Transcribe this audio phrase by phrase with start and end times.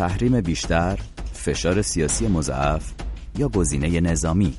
[0.00, 0.98] تحریم بیشتر،
[1.32, 2.92] فشار سیاسی مضاعف
[3.38, 4.54] یا گزینه نظامی؟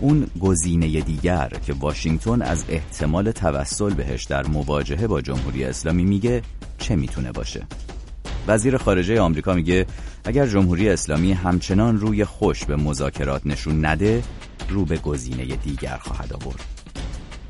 [0.00, 6.42] اون گزینه دیگر که واشنگتن از احتمال توسل بهش در مواجهه با جمهوری اسلامی میگه
[6.78, 7.66] چه می‌تونه باشه؟
[8.48, 9.86] وزیر خارجه آمریکا میگه
[10.24, 14.22] اگر جمهوری اسلامی همچنان روی خوش به مذاکرات نشون نده
[14.68, 16.64] رو به گزینه دیگر خواهد آورد.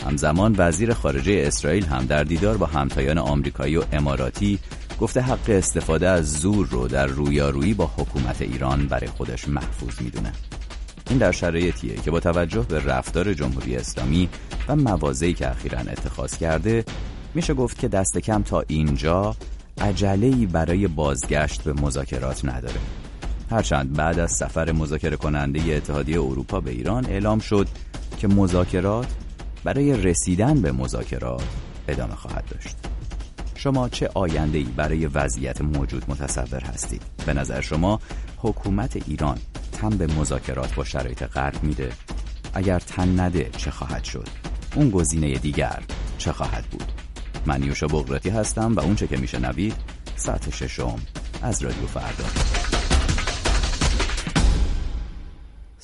[0.07, 4.59] همزمان وزیر خارجه اسرائیل هم در دیدار با همتایان آمریکایی و اماراتی
[5.01, 10.33] گفته حق استفاده از زور رو در رویارویی با حکومت ایران برای خودش محفوظ می‌دونه.
[11.11, 14.29] این در شرایطیه که با توجه به رفتار جمهوری اسلامی
[14.69, 16.85] و موازهی که اخیرا اتخاذ کرده
[17.35, 19.37] میشه گفت که دست کم تا اینجا
[19.81, 22.81] عجله‌ای برای بازگشت به مذاکرات نداره.
[23.51, 27.69] هرچند بعد از سفر مذاکره کننده اتحادیه اروپا به ایران اعلام شد
[28.19, 29.07] که مذاکرات
[29.65, 31.43] برای رسیدن به مذاکرات
[31.89, 32.77] ادامه خواهد داشت.
[33.57, 38.01] شما چه آینده‌ای برای وضعیت موجود متصور هستید؟ به نظر شما
[38.37, 39.39] حکومت ایران
[39.73, 41.93] تن به مذاکرات با شرایط غرب میده؟
[42.55, 44.29] اگر تن نده چه خواهد شد؟
[44.75, 45.83] اون گزینه دیگر
[46.19, 46.93] چه خواهد بود؟
[47.47, 49.75] من یوشا بغراتی هستم و اون چه که میشنوید
[50.17, 50.99] ساعت ششم
[51.43, 52.86] از رادیو فردا.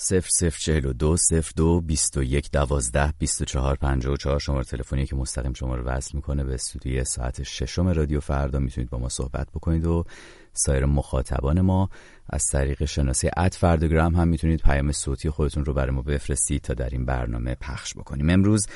[0.02, 1.16] 0042
[1.56, 7.04] 02 21 12 24 54 شماره تلفنی که مستقیم شما رو وصل می‌کنه به استودیوی
[7.04, 8.58] ساعت ششم رادیو فردا.
[8.58, 10.04] می‌تونید با ما صحبت بکنید و
[10.52, 11.88] سایر مخاطبان ما
[12.30, 16.74] از طریق شناسی اد فردگرام هم می‌تونید پیام صوتی خودتون رو برای ما بفرستید تا
[16.74, 18.30] در این برنامه پخش بکنیم.
[18.30, 18.66] امروز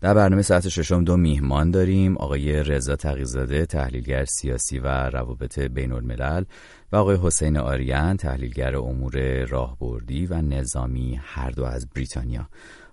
[0.00, 2.16] در برنامه ساعت ششم دو میهمان داریم.
[2.16, 6.44] آقای رضا تقیزاده تحلیلگر سیاسی و روابط بین الملل
[6.92, 12.46] و آقای حسین آریان تحلیلگر امور راهبردی و نظامی هر دو از بریتانیا.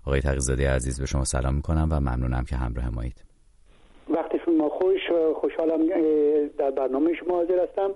[0.06, 3.24] آقای تقیزاده عزیز به شما سلام می‌کنم و ممنونم که همراه مایید
[4.08, 5.00] وقتی شما خوش
[5.40, 5.80] خوشحالم
[6.58, 7.90] در برنامه شما حاضر هستم.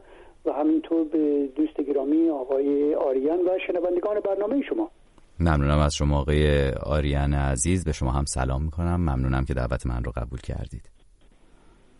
[0.48, 4.90] و همینطور به دوست گرامی آقای آریان و شنوندگان برنامه شما.
[5.40, 7.84] ممنونم از شما آقای آریان عزیز.
[7.84, 8.96] به شما هم سلام می‌کنم.
[8.96, 10.90] ممنونم که دعوت من رو قبول کردید.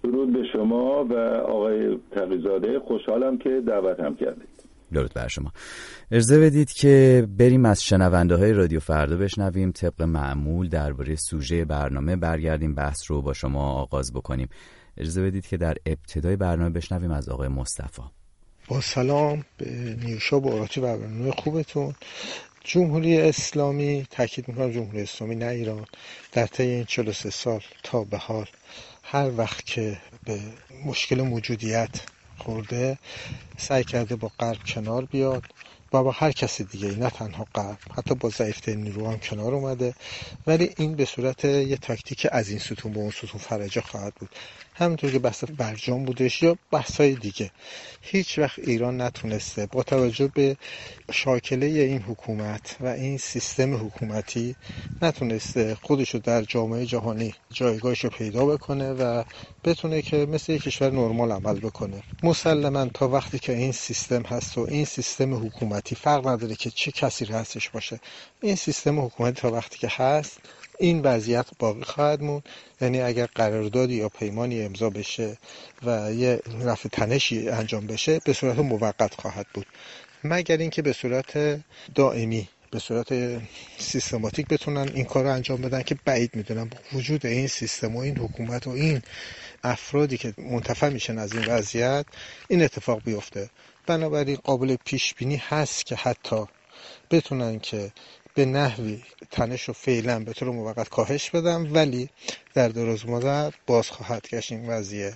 [0.02, 1.14] درود به شما و
[1.46, 4.48] آقای تقیزاده خوشحالم که دعوت هم کردید.
[4.92, 5.52] درود بر شما.
[6.10, 9.70] ارزه بدید که بریم از شنونده های رادیو فردا بشنویم.
[9.70, 12.74] طبق معمول درباره سوژه برنامه برگردیم.
[12.74, 14.48] بحث رو با شما آغاز بکنیم.
[14.96, 18.02] اجازه بدید که در ابتدای برنامه بشنویم از آقای مصطفی.
[18.68, 21.94] با سلام به نیوشا آراتی و برنامه خوبتون.
[22.64, 25.86] جمهوری اسلامی تاکید می‌کنم جمهوری اسلامی نه ایران
[26.32, 28.46] در طی این 43 سال تا به حال
[29.02, 30.40] هر وقت که به
[30.84, 31.90] مشکل موجودیت
[32.38, 32.98] خورده
[33.58, 35.44] سعی کرده با غرب کنار بیاد
[35.92, 39.94] و با هر کسی دیگه نه تنها غرب حتی با ضعیفترین نیرو هم کنار اومده.
[40.46, 44.28] ولی این به صورت یه تاکتیک از این ستون به اون ستون فرجه خواهد بود.
[44.78, 47.50] همینطور که بحث برجام بودش یا بحثای دیگه.
[48.02, 50.56] هیچ وقت ایران نتونسته با توجه به
[51.12, 54.56] شاکله این حکومت و این سیستم حکومتی
[55.02, 59.24] نتونسته خودشو در جامعه جهانی جایگاهش رو پیدا بکنه و
[59.64, 62.02] بتونه که مثل یک کشور نرمال عمل بکنه.
[62.22, 66.92] مسلما تا وقتی که این سیستم هست و این سیستم حکومتی فرق نداره که چه
[66.92, 68.00] کسی هستش باشه.
[68.42, 70.40] این سیستم حکومتی تا وقتی که هست
[70.78, 72.42] این وضعیت باقی خواهد موند.
[72.80, 75.38] یعنی اگر قراردادی یا پیمانی امضا بشه
[75.82, 79.66] و یه رفع تنشی انجام بشه به صورت موقت خواهد بود.
[80.24, 81.60] مگر اینکه به صورت
[81.94, 83.08] دائمی به صورت
[83.78, 88.18] سیستماتیک بتونن این کار رو انجام بدن که بعید می‌دونم وجود این سیستم و این
[88.18, 89.02] حکومت و این
[89.64, 92.06] افرادی که منتفع میشن از این وضعیت
[92.48, 93.50] این اتفاق بیفته.
[93.86, 96.44] بنابراین قابل پیش بینی هست که حتی
[97.10, 97.92] بتونن که
[98.38, 102.08] به نحوی تنش رو فعلا به طور موقت کاهش بدم ولی
[102.54, 105.12] در دراز مدت باز خواهد گشت این وضعیه.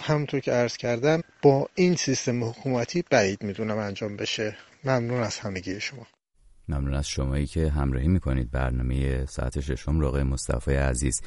[0.00, 4.56] همونطور که عرض کردم با این سیستم حکومتی بعید می‌دونم انجام بشه.
[4.84, 6.06] ممنون از همگی شما.
[6.68, 11.22] ممنون از شمایی که همراهی می‌کنید برنامه ساعت ششم رو مصطفی عزیز.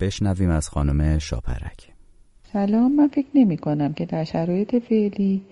[0.00, 1.88] بشنویم از خانم شاپرک.
[2.52, 5.42] سلام من فکر نمی کنم که در شرایط فعلی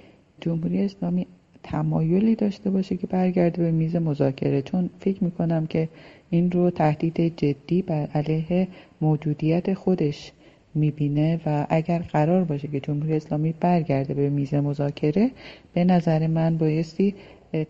[0.41, 1.27] جمهوری اسلامی
[1.63, 4.63] تمایلی داشته باشه که برگرده به میز مذاکره.
[4.63, 5.89] چون فکر می‌کنم که
[6.31, 8.69] این رو تهدید جدی بر علیه
[9.01, 10.33] موجودیت خودش
[10.75, 15.31] می‌بینه و اگر قرار باشه که جمهوری اسلامی برگرده به میز مذاکره
[15.75, 17.15] به نظر من بایستی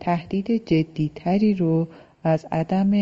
[0.01, 1.89] تهدید جدیتری رو
[2.25, 2.93] از عدم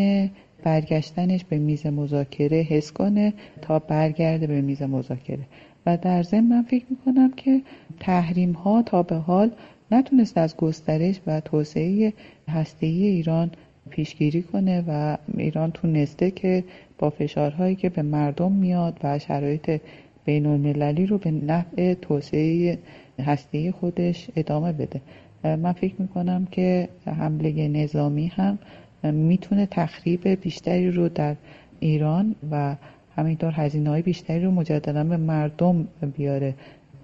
[0.63, 3.33] برگشتنش به میز مذاکره حس کنه
[3.63, 5.47] تا برگرده به میز مذاکره.
[5.87, 7.61] و در ضمن من فکر می‌کنم که
[8.01, 9.51] تحریم ها تا به حال
[9.91, 12.13] نتونست از گسترش و توسعه
[12.49, 13.51] هسته‌ای ایران
[13.91, 16.65] پیشگیری کنه و ایران تونسته که
[16.99, 19.81] با فشارهایی که به مردم میاد و شرایط
[20.25, 22.79] بین المللی رو به نفع توسعه
[23.21, 25.01] هسته خودش ادامه بده.
[25.45, 28.59] من فکر می‌کنم که حمله نظامی هم
[29.03, 31.37] می‌تونه تخریب بیشتری رو در
[31.81, 32.77] ایران و
[33.17, 36.55] همینطور هزینه های بیشتری رو مجددا به مردم بیاره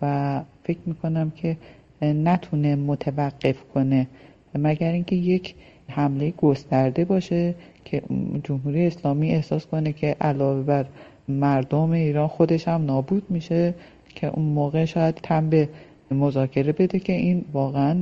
[0.03, 1.57] و فکر می‌کنم که
[2.03, 4.07] نتونه متوقف کنه
[4.55, 5.55] مگر اینکه یک
[5.89, 7.55] حمله گسترده باشه
[7.85, 8.03] که
[8.45, 10.87] جمهوری اسلامی احساس کنه که علاوه بر
[11.29, 13.75] مردم ایران خودش هم نابود میشه
[14.09, 15.69] که اون موقع شاید تن به
[16.11, 17.97] مذاکره بده که این واقعا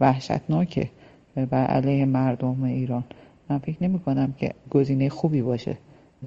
[0.00, 0.90] وحشتناکه
[1.36, 3.04] و علیه مردم ایران.
[3.50, 5.76] من فکر نمی کنم که گزینه خوبی باشه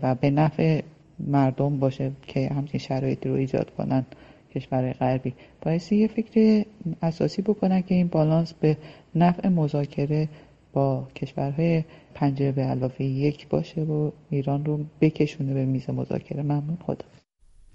[0.01, 0.81] و به نفع
[1.19, 4.05] مردم باشه که همچین شرایطی رو ایجاد کنن.
[4.59, 5.33] کشور غربی.
[5.61, 6.65] باعث یه فکر
[7.01, 8.77] اساسی بکنن که این بالانس به
[9.15, 10.29] نفع مذاکره
[10.73, 11.83] با کشورهای
[12.13, 16.43] پنجره به علاوه یک باشه و ایران رو بکشونه به میز مذاکره.
[16.43, 17.05] ممنون خدا.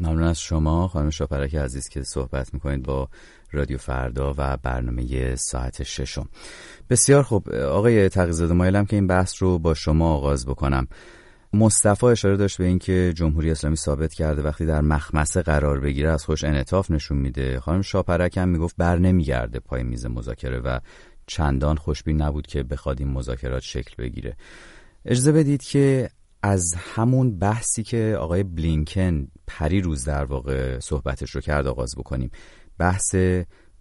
[0.00, 3.08] ممنون از شما خانم شاپرک عزیز که صحبت می‌کنید با
[3.52, 6.28] رادیو فردا و برنامه ساعت ششم.
[6.90, 7.48] بسیار خوب.
[7.54, 10.88] آقای تقیزاده مایلم که این بحث رو با شما آغاز بکنم.
[11.54, 16.24] مصطفی اشاره داشت به اینکه جمهوری اسلامی ثابت کرده وقتی در مخمسه قرار بگیره از
[16.24, 17.60] خوش انعطاف نشون میده.
[17.60, 20.78] خانم شاپرک هم می‌گفت بر نمیگرده پای میز مذاکره و
[21.26, 24.36] چندان خوشبین نبود که بخواد این مذاکرات شکل بگیره.
[25.04, 26.10] اجازه بدید که
[26.42, 32.30] از همون بحثی که آقای بلینکن پری روز در واقع صحبتش رو کرد آغاز بکنیم.
[32.78, 33.14] بحث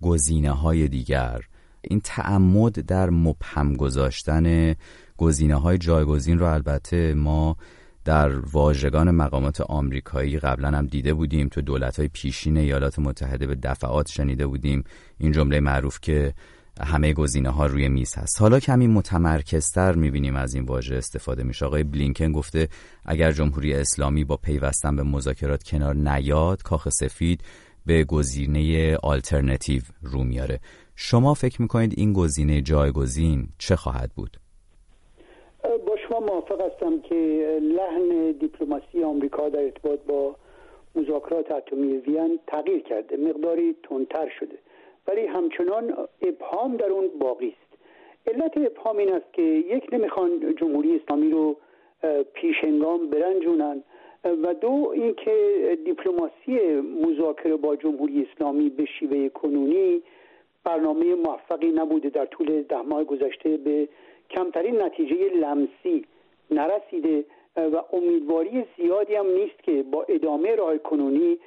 [0.02, 1.42] گزینه های دیگر.
[1.82, 4.76] این تعمد در مبهم گذاشتن
[5.22, 7.58] گزینه های جایگزین رو البته ما
[8.06, 11.48] در واژگان مقامات آمریکایی قبلا هم دیده بودیم.
[11.48, 14.84] تو دولت های پیشین ایالات متحده به دفعات شنیده بودیم.
[15.18, 16.34] این جمله معروف که
[16.82, 18.42] همه گزینه ها روی میز هست.
[18.42, 21.66] حالا کمی متمرکزتر می‌بینیم از این واژه استفاده میشه.
[21.66, 22.68] آقای بلینکن گفته
[23.06, 27.42] اگر جمهوری اسلامی با پیوستن به مذاکرات کنار نیاد کاخ سفید
[27.86, 30.60] به گزینه آلترنتیو رو میاره.
[30.96, 34.38] شما فکر می‌کنید این گزینه جایگزین چه خواهد بود؟
[36.22, 37.16] موافق هستم که
[37.62, 40.36] لحن دیپلماسی آمریکا در ارتباط با
[40.96, 43.18] مذاکرات اتمی وین تغییر کرده.
[43.18, 44.58] مقداری تندتر شده.
[45.08, 47.82] ولی همچنان ابهام در اون باقی است.
[48.28, 51.56] علت ابهام این است که یک نمی‌خوان جمهوری اسلامی رو
[52.34, 53.84] پیشنگام برنجونن.
[54.24, 55.36] و دو اینکه
[55.86, 56.60] دیپلماسی
[57.08, 60.02] مذاکره با جمهوری اسلامی به شیوه کنونی
[60.64, 63.88] برنامه موفقی نبوده در طول ده ماه گذشته به
[64.32, 66.06] کمترین نتیجه لمسی
[66.52, 67.26] نرسیده
[67.56, 71.38] و امیدواری زیادی هم نیست که با ادامه راه کنونی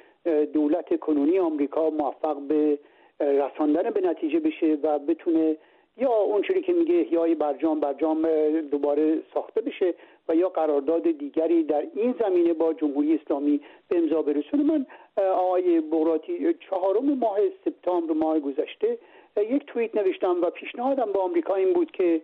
[0.53, 2.79] دولت کنونی آمریکا موفق به
[3.19, 5.57] رساندن به نتیجه بشه و بتونه
[5.97, 8.27] یا اونچوری که میگه احیای برجام برجام
[8.61, 9.93] دوباره ساخته بشه
[10.29, 14.63] و یا قرارداد دیگری در این زمینه با جمهوری اسلامی به امضا برسونه.
[14.63, 14.85] من
[15.17, 18.97] آقای بغراتی چهارم ماه سپتامبر ماه گذشته
[19.37, 22.21] یک توییت نوشتم و پیشنهادم با آمریکا این بود که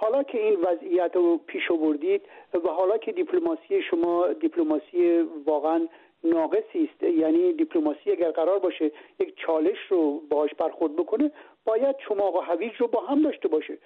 [0.00, 2.22] حالا که این وضعیت رو پیش آوردید
[2.64, 5.88] و حالا که دیپلماسی شما دیپلماسی واقعا
[6.24, 11.30] ناقصی است یعنی دیپلماسی اگر قرار باشه یک چالش رو باهاش برخورد بکنه
[11.68, 13.78] باید شما و هویج رو با هم داشته باشه.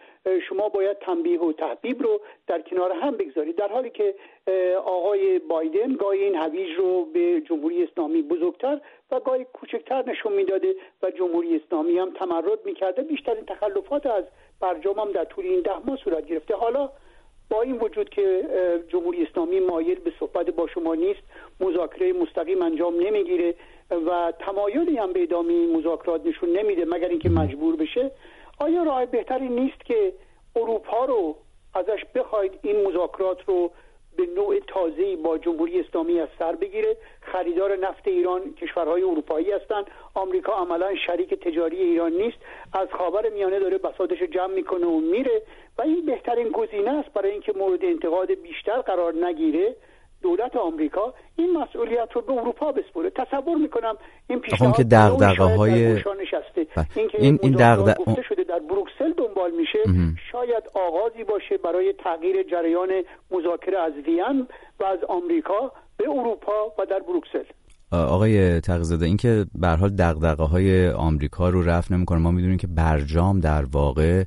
[0.48, 3.56] شما باید تنبیه و تحبیب رو در کنار هم بگذارید.
[3.56, 4.14] در حالی که
[4.84, 8.80] آقای بایدن گاهی این هویج رو به جمهوری اسلامی بزرگتر
[9.10, 13.02] و گاهی کوچکتر نشون می‌داده و جمهوری اسلامی هم تمرد می‌کرده.
[13.02, 14.24] بیشترین تخلفات از
[14.60, 16.54] برجام هم در طول این ده ماه صورت گرفته.
[16.54, 16.90] حالا
[17.52, 18.44] با این وجود که
[18.88, 21.20] جمهوری اسلامی مایل به صحبت با شما نیست
[21.60, 23.54] مذاکره مستقیم انجام نمی‌گیره
[23.90, 28.10] و تمایلی هم به ادامه این مذاکرات نشون نمیده مگر اینکه مجبور بشه.
[28.58, 30.12] آیا راه بهتری نیست که
[30.56, 31.36] اروپا رو
[31.74, 33.70] ازش بخواید این مذاکرات رو
[34.16, 36.96] به نوع تازه‌ای با جمهوری اسلامی از سر بگیره.
[37.20, 39.86] خریدار نفت ایران کشورهای اروپایی هستند.
[40.14, 42.38] آمریکا عملا شریک تجاری ایران نیست.
[42.72, 45.42] از خاور میانه داره بساطش جمع می‌کنه و میره.
[45.78, 49.76] و این بهترین گزینه است برای اینکه مورد انتقاد بیشتر قرار نگیره.
[50.22, 53.94] دولت آمریکا این مسئولیت رو به اروپا بسپره تصور می‌کنم
[54.26, 56.66] این پیشنهاد که دغدغه های نشسته.
[56.76, 56.86] بله.
[56.96, 59.78] این که این این دغدغه گفته شده در بروکسل دنبال میشه
[60.32, 62.88] شاید آغازی باشه برای تغییر جریان
[63.30, 64.46] مذاکره از وین
[64.80, 67.52] و از آمریکا به اروپا و در بروکسل.
[67.92, 72.66] آقای تقزاده این که به حال دغدغه های آمریکا رو رفع نمی‌کنه ما می‌دونیم که
[72.66, 74.22] برجام در واقع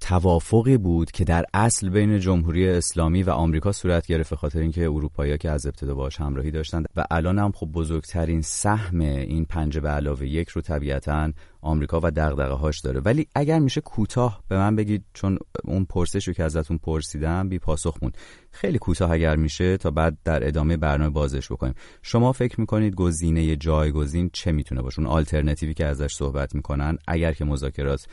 [0.00, 5.38] توافقی بود که در اصل بین جمهوری اسلامی و آمریکا صورت گرفت خاطر اینکه اروپایی
[5.38, 9.88] که از ابتدا باش همراهی داشتند و الان هم خب بزرگترین سهم این پنج به
[9.88, 13.00] علاوه یک رو طبیعتا آمریکا و دغدغه هاش داره.
[13.00, 17.58] ولی اگر میشه کوتاه به من بگید چون اون پرسش رو که ازتون پرسیدم بی
[17.58, 18.16] پاسخ موند.
[18.50, 21.74] خیلی کوتاه اگر میشه تا بعد در ادامه برنامه بازش بکنیم.
[22.02, 27.32] شما فکر می‌کنید گزینه جایگزین چه می‌تونه باشه؟ اون آلترناتیوی که ازش صحبت می‌کنن اگر
[27.32, 28.06] که مذاکرات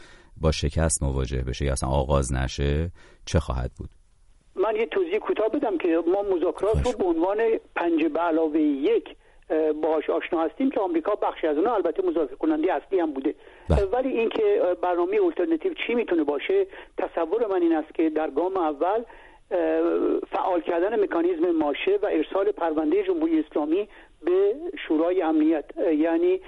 [0.43, 2.91] با شکست مواجه بشه یا اصلا آغاز نشه
[3.25, 3.89] چه خواهد بود؟
[4.55, 7.38] من یه توضیح کوتاه بدم که ما مذاکرات رو به عنوان
[7.75, 9.15] پنج به علاوه یک
[9.81, 13.35] باهاش آشنا هستیم که آمریکا بخشی از اونها البته مذاکره کننده اصلی هم بوده.
[13.69, 13.85] بله.
[13.85, 13.97] بح.
[13.97, 19.03] ولی اینکه برنامه الटरनेटیو چی می‌تونه باشه تصور من این است که در گام اول
[20.31, 23.88] فعال کردن مکانیزم ماشه و ارسال پرونده جمهوری اسلامی
[24.25, 24.53] به
[24.87, 25.65] شورای امنیت.
[25.97, 26.39] یعنی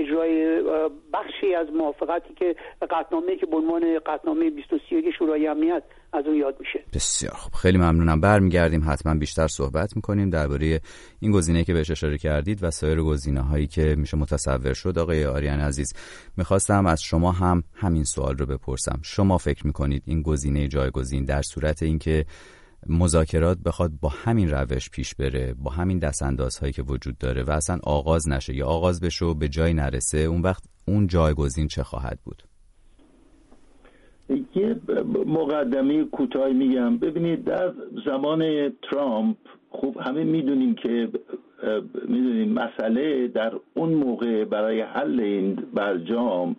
[0.00, 0.62] اجرای
[1.12, 2.56] بخشی از موافقتی که
[2.90, 6.84] قطنامه که به عنوان قطنامه 23 شورای امنیت از اون یاد میشه.
[6.94, 7.52] بسیار خوب.
[7.52, 8.20] خیلی ممنونم.
[8.20, 8.84] برمیگردیم.
[8.88, 10.80] حتما بیشتر صحبت می‌کنیم درباره
[11.20, 14.98] این گزینه که بهش اشاره کردید و سایر گزینه هایی که میشه متصور شد.
[14.98, 15.92] آقای آریان عزیز
[16.36, 19.00] می‌خواستم از شما هم همین سوال رو بپرسم.
[19.02, 22.24] شما فکر می‌کنید این گزینه جایگزین در صورت اینکه
[22.88, 26.00] مذاکرات بخواد با همین روش پیش بره با همین
[26.60, 30.18] هایی که وجود داره و اصلا آغاز نشه یا آغاز بشه و به جای نرسه
[30.18, 32.42] اون وقت اون جایگزین چه خواهد بود؟
[34.54, 34.76] یه
[35.26, 36.98] مقدمه کوتاهی میگم.
[36.98, 37.72] ببینید در
[38.06, 39.36] زمان ترامپ
[39.70, 41.08] خوب همه می‌دونیم که
[42.08, 46.56] می‌دونیم مسئله در اون موقع برای حل این برجام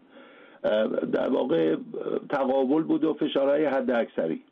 [1.13, 1.75] در واقع
[2.29, 4.43] تقابل بود و فشارهای حد اکثری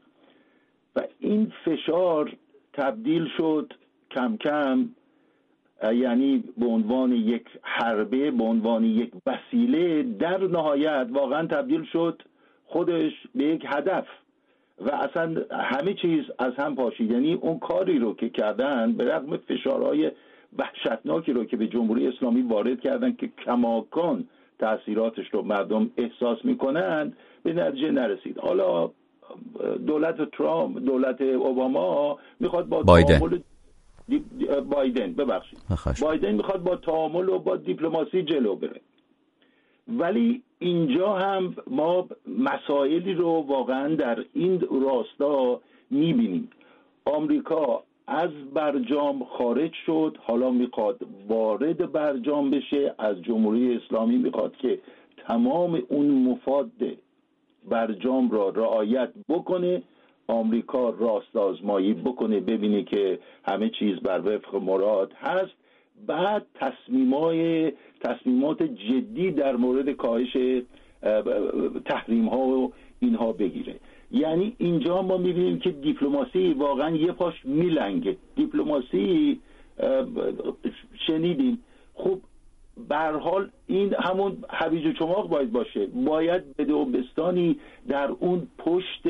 [0.95, 2.33] و این فشار
[2.73, 3.73] تبدیل شد
[4.11, 4.89] کم کم
[5.83, 12.21] یعنی به عنوان یک حربه به عنوان یک وسیله در نهایت واقعا تبدیل شد
[12.65, 14.05] خودش به یک هدف.
[14.79, 17.11] و اصلا همه چیز از هم پاشید.
[17.11, 20.11] یعنی اون کاری رو که کردن به رغم فشارهای
[20.57, 24.27] وحشتناکی رو که به جمهوری اسلامی وارد کردن که کماکان
[24.59, 28.37] تاثیراتش رو مردم احساس می‌کنن به نتیجه نرسید.
[28.37, 28.91] حالا
[29.87, 33.19] دولت ترامپ دولت اوباما می‌خواد با بایدن.
[33.19, 33.39] تعامل
[34.69, 35.59] بایدن ببخشید.
[36.01, 38.81] بایدن می‌خواد با تعامل و با دیپلماسی جلو بره.
[39.87, 46.49] ولی اینجا هم ما مسائلی رو واقعا در این راستا می‌بینیم.
[47.05, 54.79] آمریکا از برجام خارج شد حالا می‌خواد وارد برجام بشه از جمهوری اسلامی می‌خواد که
[55.27, 56.71] تمام اون مفاد
[57.69, 59.83] برجام را رعایت بکنه
[60.27, 65.53] آمریکا راست آزمایی بکنه ببینه که همه چیز بر وفق مراد هست.
[66.07, 70.37] بعد تصمیمای تصمیمات جدی در مورد کاهش
[71.85, 73.75] تحریم ها و اینها بگیره.
[74.11, 78.17] یعنی اینجا ما می‌بینیم که دیپلماسی واقعا یه پاش میلنگه.
[78.35, 79.39] دیپلماسی
[81.07, 82.19] شنیدیم خب
[83.21, 85.85] حال این همون حویج و چماق باید باشه.
[85.85, 89.03] باید به دوبستانی در اون پشت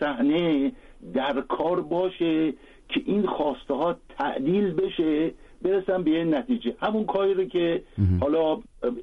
[0.00, 0.72] صحنه
[1.14, 2.52] در کار باشه
[2.88, 6.74] که این خواسته ها تعدیل بشه برسن به این نتیجه.
[6.82, 7.82] همون کاری رو که
[8.20, 8.58] حالا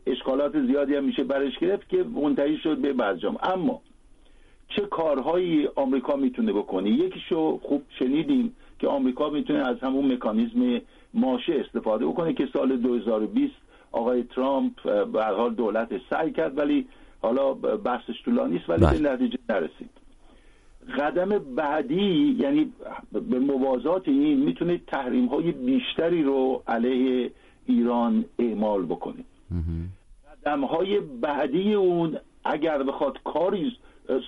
[0.08, 3.38] اشکالات زیادی هم میشه برش گرفت که منتهی شد به برجام.
[3.44, 3.82] اما
[4.70, 10.82] چه کارهایی آمریکا می‌تونه بکنه؟ یکیشو خوب شنیدیم که آمریکا می‌تونه از همون مکانیزم
[11.14, 13.54] ماشه استفاده بکنه که سال 2020
[13.92, 14.74] آقای ترامپ
[15.12, 16.88] به حال دولت سعی کرد ولی
[17.22, 19.14] حالا بحثش طولانی است ولی به بله.
[19.14, 19.90] نتیجه نرسید
[21.00, 22.74] قدم بعدی یعنی
[23.12, 27.32] به موازات این می‌تونه تحریم های بیشتری رو علیه
[27.66, 29.24] ایران اعمال بکنه
[30.46, 33.78] قدم های بعدی اون اگر بخواد کاری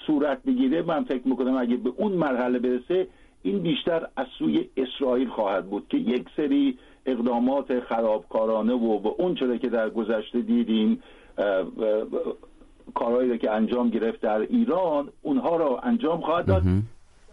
[0.08, 3.08] صورت بگیره من فکر می‌کنم اگه به اون مرحله برسه
[3.44, 9.36] این بیشتر از سوی اسرائیل خواهد بود که یک سری اقدامات خرابکارانه و به اون
[9.36, 11.04] چرا که در گذشته دیدیم
[12.96, 16.64] کارهایی که انجام گرفت در ایران اونها را انجام خواهد داد.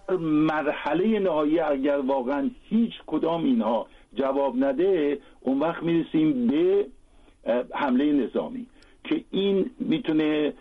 [0.08, 6.86] در مرحله نهایی اگر واقعا هیچ کدام اینها جواب نده اون وقت می‌رسیم به
[7.74, 8.66] حمله نظامی
[9.04, 10.52] که این می‌تونه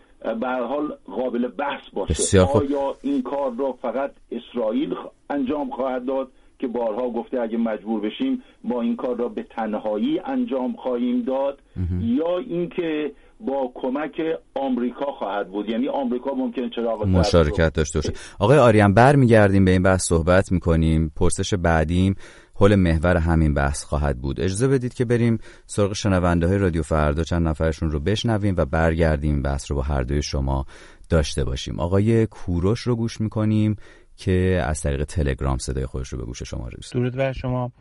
[0.41, 2.41] به حال قابل بحث باشه.
[2.41, 4.95] آیا این کار را فقط اسرائیل
[5.29, 6.27] انجام خواهد داد؟
[6.59, 11.59] که بارها گفته اگه مجبور بشیم ما این کار را به تنهایی انجام خواهیم داد
[11.99, 14.21] یا اینکه با کمک
[14.55, 15.69] آمریکا خواهد بود.
[15.69, 18.13] یعنی آمریکا ممکن چرا مشارکت داشته باشه.
[18.39, 21.11] آقای آریان برمیگردیم به این بحث صحبت می‌کنیم.
[21.15, 22.15] پرسش بعدیم
[22.53, 24.39] حول محور همین بحث خواهد بود.
[24.39, 27.23] اجازه بدید که بریم سراغ شنونده های رادیو فردا.
[27.23, 30.65] چند نفرشون رو بشنویم و برگردیم بحث رو با هر دوی شما
[31.09, 31.79] داشته باشیم.
[31.79, 33.75] آقای کوروش رو گوش می‌کنیم.
[34.17, 37.71] که از طریق تلگرام صدای خودش رو به گوش شما رسید درود بر شما.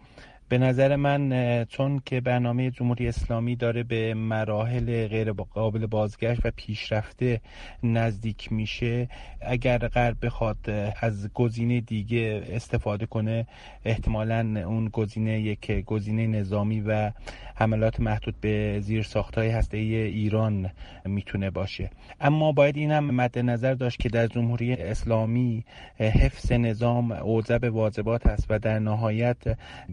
[0.48, 6.50] به نظر من چون که برنامه جمهوری اسلامی داره به مراحل غیر قابل بازگشت و
[6.56, 7.40] پیشرفته
[7.82, 9.08] نزدیک میشه
[9.40, 10.70] اگر غرب بخواد
[11.00, 13.46] از گزینه دیگه استفاده کنه
[13.84, 17.12] احتمالا اون گزینه یک گزینه نظامی و
[17.54, 20.70] حملات محدود به زیر ساختهای هسته ای ایران
[21.04, 21.90] می‌تونه باشه.
[22.20, 25.64] اما باید این هم مد نظر داشت که در جمهوری اسلامی
[25.98, 29.36] حفظ نظام اوزب واجبات است و در نهایت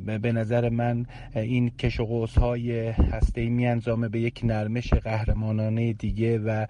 [0.06, 1.06] به نظر من
[1.36, 3.42] این کش و قوس های هسته
[4.12, 6.66] به یک نرمش قهرمانانه دیگه و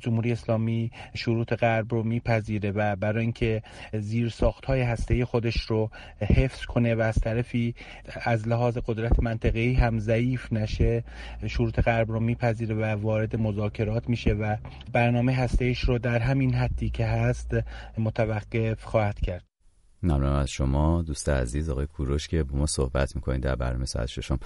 [0.00, 5.90] جمهوری اسلامی شروط غرب رو میپذیره و برای اینکه زیر ساخت های هسته خودش رو
[6.20, 7.74] حفظ کنه و از طرفی
[8.24, 11.04] از لحاظ قدرت منطقه‌ای هم ضعیف نشه
[11.46, 14.56] شروط غرب رو میپذیره و وارد مذاکرات میشه و
[14.92, 17.56] برنامه هستهش رو در همین حدی که هست
[17.98, 19.55] متوقف خواهد کرد.
[20.02, 24.08] ممنون از شما دوست عزیز آقای کوروش که با ما صحبت می‌کنید در برنامه ساعت
[24.08, 24.38] ششم.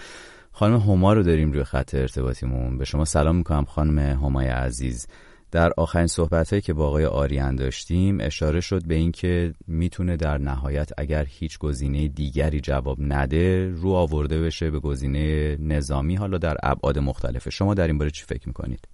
[0.52, 2.78] خانم هما رو داریم روی خط ارتباطیمون.
[2.78, 5.07] به شما سلام می‌کنم خانم همای عزیز.
[5.52, 10.90] در آخرین صحبت که با آقای آریان داشتیم اشاره شد به اینکه می‌تونه در نهایت
[10.99, 16.99] اگر هیچ گزینه دیگری جواب نده رو آورده بشه به گزینه نظامی حالا در ابعاد
[16.99, 17.50] مختلفه.
[17.50, 18.88] شما در این باره چی فکر می‌کنید؟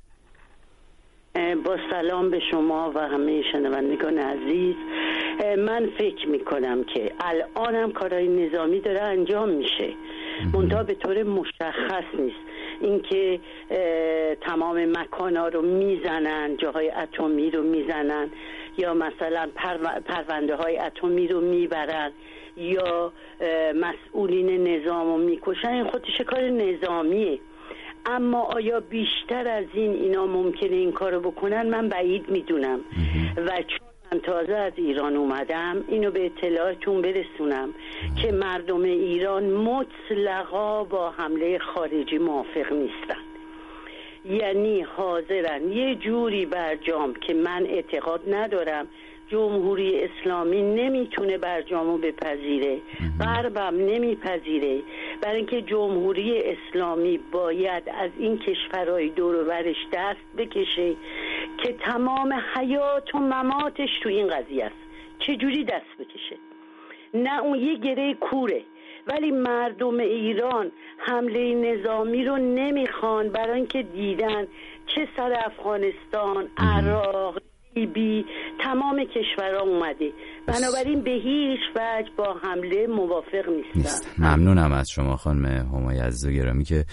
[1.65, 4.75] با سلام به شما و همه شنوندگان عزیز.
[5.59, 9.89] من فکر می‌کنم که الان کارهای نظامی داره انجام میشه.
[10.53, 12.37] منتها به طور مشخص نیست.
[12.81, 13.41] اینکه
[14.41, 18.31] تمام مکانها رو می‌زنن جاهای اتمی رو می‌زنن
[18.79, 19.49] یا مثلا
[20.07, 22.11] پرونده های اتمی رو می‌برن
[22.57, 23.13] یا
[23.75, 27.39] مسئولین نظام رو می‌کشن این خودش کار نظامیه.
[28.07, 32.81] اما آیا بیشتر از این اینا ممکنه این کارو بکنن؟ من بعید می‌دونم.
[33.37, 37.75] و چون من تازه از ایران اومدم اینو به اطلاعتون برسونم
[38.23, 43.21] که مردم ایران مطلقا با حمله خارجی موافق نیستن.
[44.25, 45.73] یعنی حاضرن.
[45.73, 48.87] یه جوری برجام که من اعتقاد ندارم
[49.29, 52.79] جمهوری اسلامی نمی‌تونه برجامو بپذیره.
[53.21, 54.81] غربم نمیپذیره.
[55.23, 60.95] برای اینکه جمهوری اسلامی باید از این کشورهای دور برش دست بکشه
[61.65, 64.77] که تمام حیات و مماتش تو این قضیه است.
[65.19, 66.37] چجوری دست بکشه؟
[67.15, 68.63] نه اون یه گره کوره.
[69.07, 74.47] ولی مردم ایران حمله نظامی رو نمی‌خوان برای اینکه دیدن
[74.95, 77.39] چه سر افغانستان عراق
[77.95, 78.25] بی
[78.61, 80.13] تمام کشورها اومده.
[80.47, 83.71] بنابراین به هیچ وجه با حمله موافق نیستن.
[83.75, 84.15] نیست.
[84.19, 86.85] ممنونم از شما خانم همای و گرامی که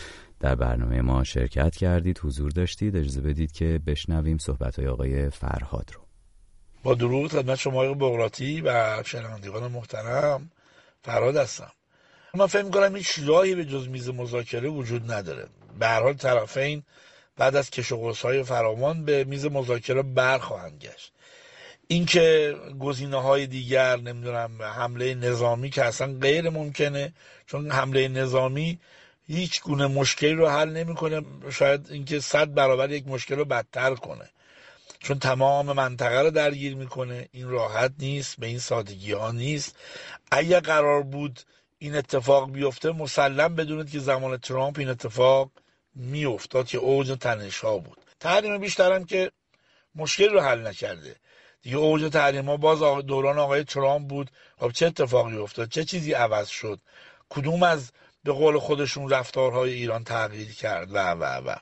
[0.43, 2.95] در برنامه ما شرکت کردید حضور داشتید.
[2.95, 6.01] اجازه بدید که بشنویم صحبت های آقای فرهاد رو.
[6.84, 10.51] با درود خدمت شما آقای بغراتی و شنوندگان محترم.
[11.01, 11.71] فرهاد هستم.
[12.34, 15.47] من فکر می‌کنم هیچ راهی به جز میز مذاکره وجود نداره.
[15.79, 16.84] به هر حال طرفین
[17.38, 21.13] بعد از کش و های فراوان به میز مذاکره برخواهند گشت.
[21.88, 27.13] اینکه گزینه های دیگر نمی‌دونم حمله نظامی که اصلا غیر ممکنه
[27.45, 28.79] چون حمله نظامی
[29.34, 31.22] هیچ گونه مشکلی رو حل نمی‌کنه.
[31.52, 34.30] شاید اینکه صد برابر یک مشکل رو بدتر کنه.
[35.00, 37.28] چون تمام منطقه رو درگیر می‌کنه.
[37.32, 38.39] این راحت نیست.
[38.39, 39.76] به این سادگی ها نیست.
[40.32, 41.39] اگر قرار بود
[41.80, 45.52] این اتفاق بیفته مسلم بدونید که زمان ترامپ این اتفاق
[45.96, 47.98] میافتاد که اوج تنش ها بود.
[48.19, 49.32] تحریم بیشترم که
[49.96, 51.15] مشکل رو حل نکرده.
[51.62, 54.32] دیگه اوج تحریم ها باز دوران آقای ترامپ بود.
[54.58, 56.80] خب چه اتفاقی افتاد؟ چه چیزی عوض شد؟
[57.30, 57.91] کدوم از
[58.24, 61.56] به قول خودشون رفتارهای ایران تغییر کرد و و و.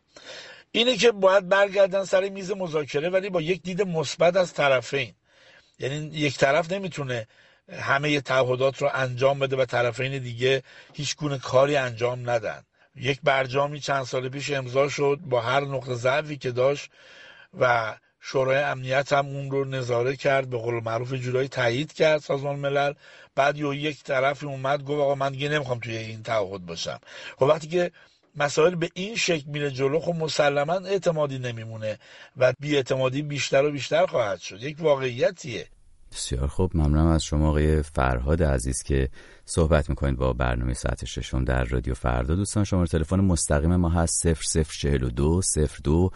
[0.72, 5.14] اینه که باید برگردن سر میز مذاکره ولی با یک دید مثبت از طرفین.
[5.80, 7.28] یعنی یک طرف نمی‌تونه
[7.72, 12.64] همه تعهدات رو انجام بده و طرفین دیگه هیچ گونه کاری انجام ندن.
[12.96, 16.92] یک برجامی چند سال پیش امضا شد با هر نقطه ضعفی که داشت
[17.60, 22.56] و شورای امنیت هم اون رو نظاره کرد به قول معروف جورایی تایید کرد سازمان
[22.56, 22.94] ملل.
[23.36, 27.00] بعد یه یک طرفی اومد گفت آقا من دیگه نمی‌خوام توی این تعهد باشم.
[27.38, 27.92] خب وقتی که
[28.36, 32.00] مسائل به این شکل میره جلو خب مسلما اعتمادی نمیمونه
[32.38, 34.64] و اعتمادی بیشتر و بیشتر خواهد شد.
[34.64, 35.68] یک واقعیتیه.
[36.12, 36.72] بسیار خوب.
[36.78, 39.10] ممنونم از شما آقای فرهاد عزیز که
[39.46, 42.36] صحبت می‌کنید با برنامه ساعت ششم در رادیو فردا.
[42.36, 45.42] دوستان شما تلفن مستقیم ما هست 0042
[45.84, 46.12] 02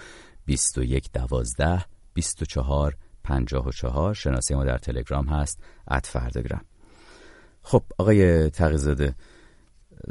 [0.46, 5.60] 21 12 24 54 شناسی ما در تلگرام هست
[5.92, 6.62] ات فرداگرام.
[7.68, 9.16] خب آقای تقیزاده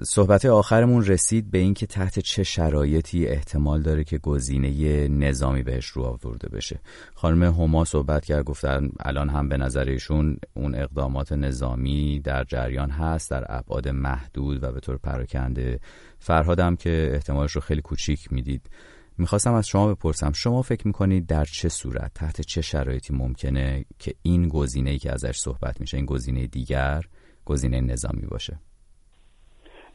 [0.02, 6.02] صحبت آخرمون رسید به اینکه تحت چه شرایطی احتمال داره که گزینه نظامی بهش رو
[6.02, 6.80] آورده بشه.
[7.14, 12.90] خانم هما صحبت کرد گفتن الان هم به نظر ایشون اون اقدامات نظامی در جریان
[12.90, 15.80] هست در ابعاد محدود و به طور پراکنده.
[16.18, 18.70] فرهادم که احتمالش رو خیلی کوچیک می‌دید.
[19.18, 24.14] می‌خواستم از شما بپرسم شما فکر می‌کنید در چه صورت تحت چه شرایطی ممکنه که
[24.22, 27.04] این گزینه ای که ازش صحبت میشه این گزینه دیگر
[27.46, 28.52] گزینه نظامی باشه.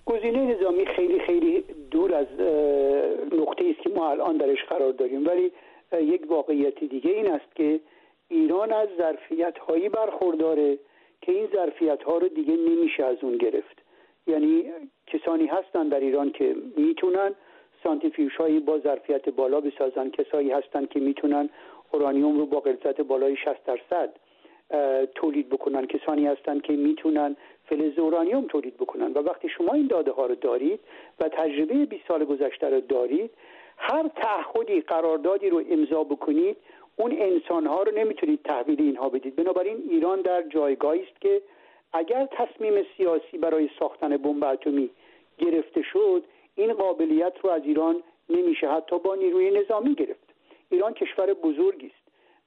[0.06, 2.28] گزینه نظامی خیلی خیلی دور از
[3.32, 5.28] نقطه است که ما الان درش قرار داریم.
[5.28, 5.52] ولی
[5.92, 7.80] یک واقعیت دیگه این است که
[8.28, 10.78] ایران از ظرفیت هایی برخورداره
[11.22, 13.82] که این ظرفیت ها رو دیگه نمیشه از اون گرفت.
[14.28, 14.64] یعنی
[15.08, 17.36] کسانی هستن در ایران که می‌تونن
[17.84, 20.10] سانتیفیوش هایی با ظرفیت بالا بسازن.
[20.10, 21.50] کسایی هستن که می‌تونن
[21.92, 24.10] اورانیوم رو با غلظت بالای 60 درصد
[25.16, 29.14] تولید بکنن کسانی هستند که می‌تونن فلز اورانیوم تولید بکنن.
[29.14, 30.80] و وقتی شما این داده ها رو دارید
[31.20, 33.32] و تجربه 20 سال گذشته رو دارید
[33.78, 36.58] هر تعهدی قراردادی رو امضا بکنید
[36.96, 39.36] اون انسان ها رو نمی‌تونید تحویل اینها بدید.
[39.36, 41.42] بنابراین ایران در جایگاهی است که
[41.94, 44.90] اگر تصمیم سیاسی برای ساختن بمب اتمی
[45.38, 46.24] گرفته شد
[46.56, 50.34] این قابلیت رو از ایران نمیشه حتی با نیروی نظامی گرفت.
[50.70, 51.99] ایران کشور بزرگی است.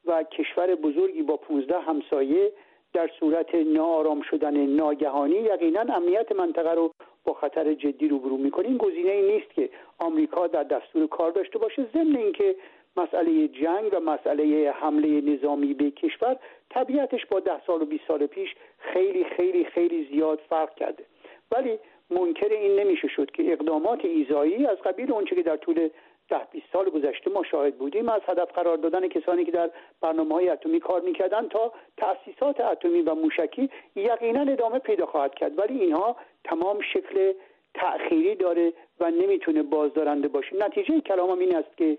[0.06, 2.52] و کشور بزرگی با 15 همسایه
[2.92, 6.92] در صورت ناآرام شدن ناگهانی یقینا امنیت منطقه رو
[7.24, 11.58] با خطر جدی روبرو می‌کنه این گزینه ای نیست که آمریکا در دستور کار داشته
[11.58, 11.86] باشه.
[11.92, 12.56] ضمن اینکه
[12.96, 16.36] مسئله جنگ و مسئله حمله نظامی به کشور
[16.70, 21.04] طبیعتش با ده سال و 20 سال پیش خیلی خیلی خیلی زیاد فرق کرده.
[21.52, 21.78] ولی
[22.10, 25.88] منکر این نمیشه شد که اقدامات ایزایی از قبیل اونچه که در طول
[26.32, 28.08] ده 20 سال گذشته ما شاهد بودیم.
[28.08, 33.02] از هدف قرار دادن کسانی که در برنامه های اتمی کار می‌کردن تا تاسیسات اتمی
[33.02, 35.58] و موشکی یقینا ادامه پیدا خواهد کرد.
[35.58, 37.32] ولی اینها تمام شکل
[37.74, 40.56] تأخیری داره و نمی‌تونه بازدارنده باشه.
[40.56, 41.98] نتیجه کلامم این است که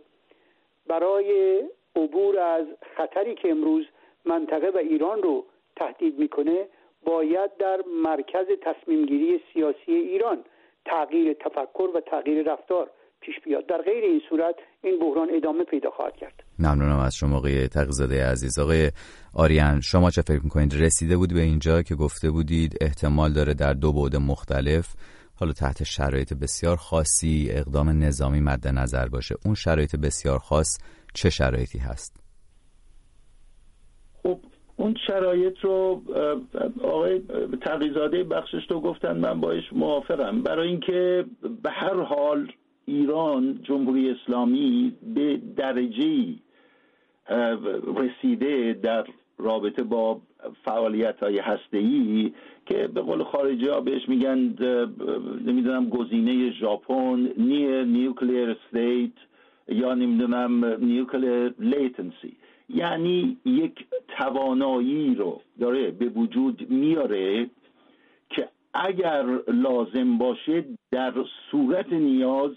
[0.88, 1.62] برای
[1.96, 2.65] عبور از
[2.96, 3.86] خطری که امروز
[4.26, 6.67] منطقه و ایران رو تهدید می‌کنه
[7.04, 10.43] باید در مرکز تصمیمگیری سیاسی ایران
[10.86, 12.89] تغییر تفکر و تغییر رفتار
[13.26, 13.66] پیش بیاد.
[13.66, 16.44] در غیر این صورت این بحران ادامه پیدا خواهد کرد.
[16.60, 18.60] ممنونم از شما آقای تقیزاده عزیز.
[18.60, 18.92] آقای
[19.34, 23.74] آریان شما چه فکر می‌کنید؟ رسیده بود به اینجا که گفته بودید احتمال داره در
[23.74, 24.88] دو بعد مختلف
[25.36, 30.78] حالا تحت شرایط بسیار خاصی اقدام نظامی مد نظر باشه اون شرایط بسیار خاص
[31.14, 32.24] چه شرایطی هست؟
[34.24, 34.40] خب
[34.76, 36.02] اون شرایط رو
[36.84, 37.22] آقای
[37.62, 40.44] تقیزاده بخشیشو گفتن من باش موافقم.
[40.44, 41.26] برای اینکه
[41.64, 42.48] به هر حال
[42.86, 46.34] ایران جمهوری اسلامی به درجه
[47.96, 49.06] رسیده در
[49.38, 50.22] رابطه با
[50.65, 52.34] فعالیت های هسته ای
[52.65, 54.38] که به قول خارجی ها بهش میگن
[55.46, 59.12] نمی‌دونم گزینه ژاپن near nuclear state
[59.67, 62.38] یا نمی‌دونم nuclear latency
[62.69, 67.50] یعنی یک توانایی رو داره به وجود میاره
[68.30, 71.13] که اگر لازم باشه در
[71.52, 72.52] صورت نیاز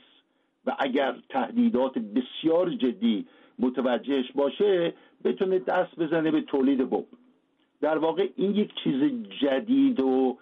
[0.66, 3.26] و اگر تهدیدات بسیار جدی
[3.58, 7.04] متوجهش باشه بتونه دست بزنه به تولید بمب.
[7.80, 10.38] در واقع این یک چیز جدید و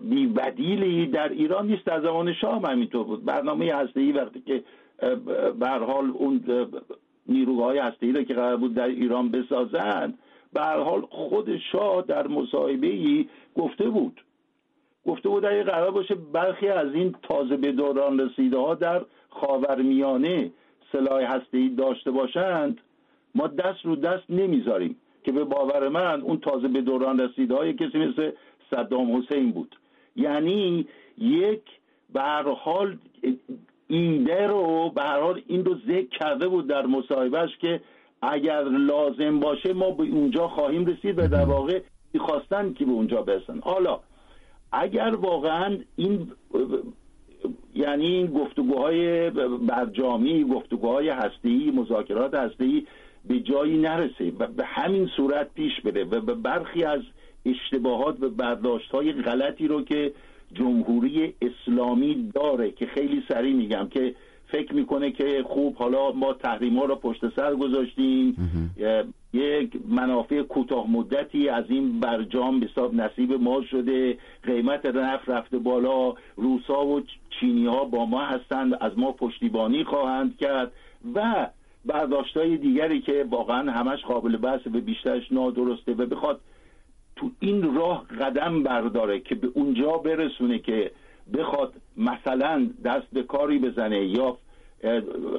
[0.00, 3.24] بیبدیلی در ایران نیست در زمان شاه هم همینطور بود.
[3.24, 4.64] برنامه هسته وقتی که
[5.60, 6.44] به حال اون
[7.28, 10.18] نیروهای هسته رو که قرار بود در ایران بسازند
[10.52, 14.20] به حال خود شاه در مصاحبه ای گفته بود
[15.08, 20.50] گفته بود اگه قرار باشه برخی از این تازه به دوران رسیده ها در خاورمیانه
[20.92, 22.80] سلاح هسته داشته باشند
[23.34, 27.72] ما دست رو دست نمی‌ذاریم که به باور من اون تازه به دوران رسیده های
[27.74, 28.30] کسی مثل
[28.70, 29.76] صدام حسین بود.
[30.16, 30.86] یعنی
[31.18, 31.62] یک
[32.12, 32.22] به
[32.64, 32.96] حال
[33.88, 37.80] ایده رو به حال این رو ذکر کرده بود در مصاحبهش که
[38.22, 41.80] اگر لازم باشه ما به اونجا خواهیم رسید و در واقع
[42.12, 43.60] می‌خواستن که به اونجا برسن.
[43.62, 44.00] حالا
[44.72, 46.32] اگر واقعا این
[47.74, 52.86] یعنی این گفتگوهای برجامی گفتگوهای هسته‌ای مذاکرات هسته‌ای
[53.28, 54.32] به جایی نرسه.
[54.38, 57.00] و به همین صورت پیش بره و به برخی از
[57.46, 60.12] اشتباهات و برداشت های غلطی رو که
[60.54, 64.14] جمهوری اسلامی داره که خیلی سریع میگم که
[64.46, 68.36] فکر می‌کنه که خوب حالا ما تحریم ها رو پشت سر گذاشتیم
[69.32, 74.18] یک منافع کوتاه مدتی از این برجام حساب نصیب ما شده.
[74.42, 76.14] قیمت نفت رفته بالا.
[76.36, 77.00] روسا و
[77.40, 78.74] چینی ها با ما هستند.
[78.80, 80.72] از ما پشتیبانی خواهند کرد
[81.14, 81.48] و
[81.84, 86.40] برداشت های دیگری که واقعا همش قابل بحث و بیشترش نادرسته و بخواد
[87.16, 90.90] تو این راه قدم برداره که به اونجا برسونه که
[91.34, 94.38] بخواد مثلا دست به کاری بزنه یا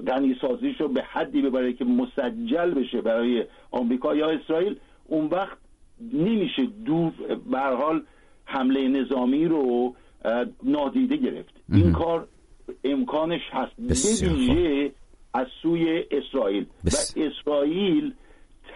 [0.08, 4.76] غنی سازیش رو به حدی ببره که مسجل بشه برای آمریکا یا اسرائیل
[5.08, 5.58] اون وقت
[6.14, 7.12] نمیشه دور
[7.76, 8.04] حال
[8.46, 9.96] حمله نظامی رو
[10.64, 11.54] نادیده گرفت.
[11.74, 12.28] این کار
[12.84, 13.72] امکانش هست.
[13.78, 14.92] به
[15.34, 16.66] از سوی اسرائیل.
[16.84, 18.14] و اسرائیل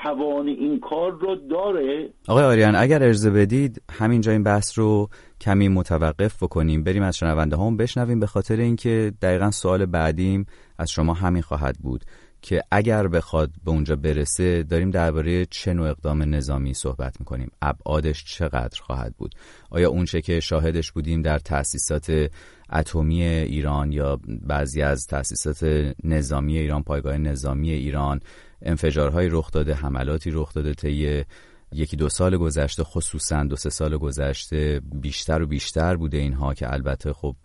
[0.04, 2.10] توان این کار رو داره.
[2.28, 5.10] آقای آریان اگر ارزه بدید همینجا این بحث رو
[5.42, 6.84] کمی متوقف بکنیم.
[6.84, 10.46] بریم از شنونده هم بشنویم به خاطر اینکه دقیقا سوال بعدیم
[10.78, 12.06] از شما همین خواهد بود
[12.44, 17.52] که اگر بخواد به اونجا برسه داریم درباره چه نوع اقدام نظامی صحبت می‌کنیم.
[17.62, 19.36] ابعادش چقدر خواهد بود؟
[19.70, 22.30] آیا اونچه که شاهدش بودیم در تأسیسات
[22.72, 28.20] اتمی ایران یا بعضی از تأسیسات نظامی ایران پایگاه نظامی ایران
[28.64, 31.24] انفجارهایی رخ داده حملاتی رخ داده طی
[31.72, 36.74] یکی دو سال گذشته خصوصا دو سه سال گذشته بیشتر و بیشتر بوده اینها که
[36.74, 37.36] البته خب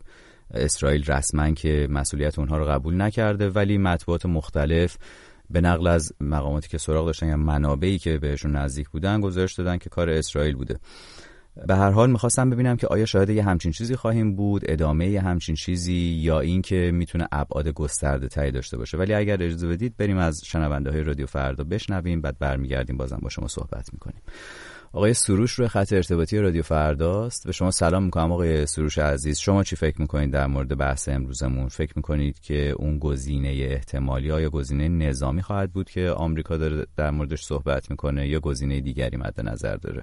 [0.54, 4.96] اسرائیل رسما که مسئولیت اونها رو قبول نکرده ولی مطبوعات مختلف
[5.50, 9.78] به نقل از مقاماتی که سراغ داشتن یا منابعی که بهشون نزدیک بودن گزارش دادن
[9.78, 10.78] که کار اسرائیل بوده.
[11.66, 15.20] به هر حال می‌خواستم ببینم که آیا شاهد یه همچین چیزی خواهیم بود ادامه یه
[15.20, 18.98] همچین چیزی یا اینکه می‌تونه ابعاد گسترده تری داشته باشه.
[18.98, 23.28] ولی اگر اجازه بدید بریم از شنونده های رادیو فردا بشنویم بعد برمیگردیم بازم با
[23.28, 24.22] شما صحبت می‌کنیم.
[24.92, 27.46] آقای سروش روی خط ارتباطی رادیو فرداست.
[27.46, 29.38] به شما سلام می‌کنم آقای سروش عزیز.
[29.38, 34.50] شما چی فکر می‌کنید در مورد بحث امروزمون؟ فکر می‌کنید که اون گزینه احتمالی یا
[34.50, 39.40] گزینه نظامی خواهد بود که آمریکا داره در موردش صحبت می‌کنه یا گزینه دیگری مد
[39.40, 40.02] نظر داره؟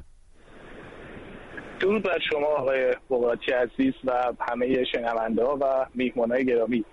[1.80, 6.86] درود بر شما آقای بغاتی عزیز و همه شنونده ها و میهمان گرامی.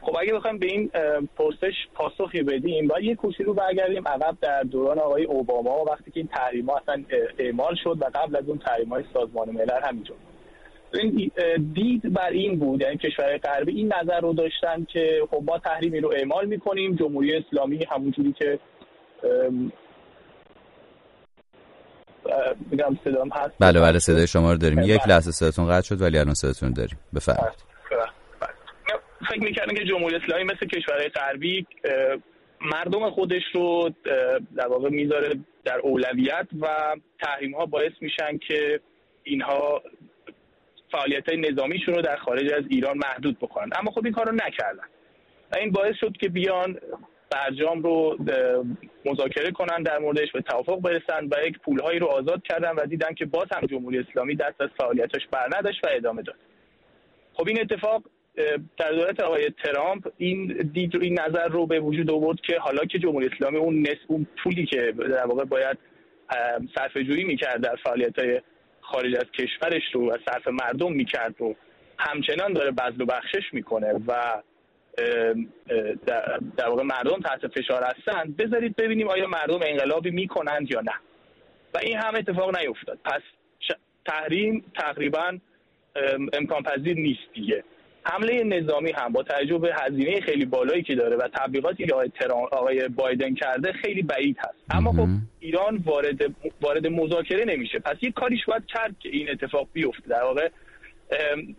[0.00, 0.90] خب اگه بخوایم به این
[1.36, 4.08] پرسش پاسخی بدیم باید یه کوچولو برگردیم.
[4.08, 7.04] عقب در دوران آقای اوباما وقتی که این تحریم اصلا
[7.38, 10.16] اعمال شد و قبل از اون تحریم های سازمان ملل همینجور.
[10.94, 11.30] این
[11.74, 16.00] دید بر این بود یعنی کشورهای غربی این نظر رو داشتن که خب ما تحریمی
[16.00, 18.58] رو اعمال می‌کنیم جمهوری اسلامی همونجوری که
[22.70, 23.54] میگم صدام هست.
[23.60, 24.78] بله بله صدای شما رو داریم.
[24.82, 26.98] یک لحظه صداتون قطع شد ولی الان صداتون داریم.
[27.14, 27.64] بفرمایید.
[29.28, 31.66] فکر می‌کردن که جمهوری اسلامی مثل کشورهای غربی
[32.60, 33.90] مردم خودش رو
[34.56, 35.34] در واقع می‌ذاره
[35.64, 36.66] در اولویت و
[37.20, 38.80] تحریم ها باعث میشن که
[39.22, 39.82] اینها
[40.92, 43.70] فعالیت های نظامیشون رو در خارج از ایران محدود بکنن.
[43.78, 44.88] اما خب این کار رو نکردن.
[45.52, 46.80] و این باعث شد که بیان
[47.34, 48.18] برجام رو
[49.04, 53.14] مذاکره کنن در موردش به توافق برسن و یک پولهایی رو آزاد کردن و دیدن
[53.14, 56.36] که باز هم جمهوری اسلامی دست از فعالیتش بر نداشت و ادامه داد.
[57.34, 58.02] خب این اتفاق
[58.78, 62.98] در دولت آقای ترامپ این دید این نظر رو به وجود آورد که حالا که
[62.98, 65.78] جمهوری اسلامی اون نصف اون پولی که در واقع باید
[66.74, 68.40] صرف جویی می‌کرد در فعالیت های
[68.80, 71.54] خارج از کشورش رو و صرف مردم می‌کرد رو
[71.98, 74.42] همچنان داره بذل و بخشش می‌کنه و
[76.56, 80.92] در واقع مردم تحت فشار هستند بذارید ببینیم آیا مردم انقلابی می‌کنند یا نه.
[81.74, 82.98] و این هم اتفاق نیفتاد.
[83.04, 83.20] پس
[84.06, 85.38] تحریم تقریبا
[86.32, 87.64] امکان پذیر نیست دیگه.
[88.06, 92.10] حمله نظامی هم با توجه به هزینه خیلی بالایی که داره و تبلیغاتی که آقای,
[92.52, 94.64] آقای بایدن کرده خیلی بعید هست.
[94.70, 95.06] اما خب
[95.40, 97.78] ایران وارد وارد مذاکره نمیشه.
[97.78, 100.08] پس یک کاریش باید کرد که این اتفاق بیفته.
[100.08, 100.48] در واقع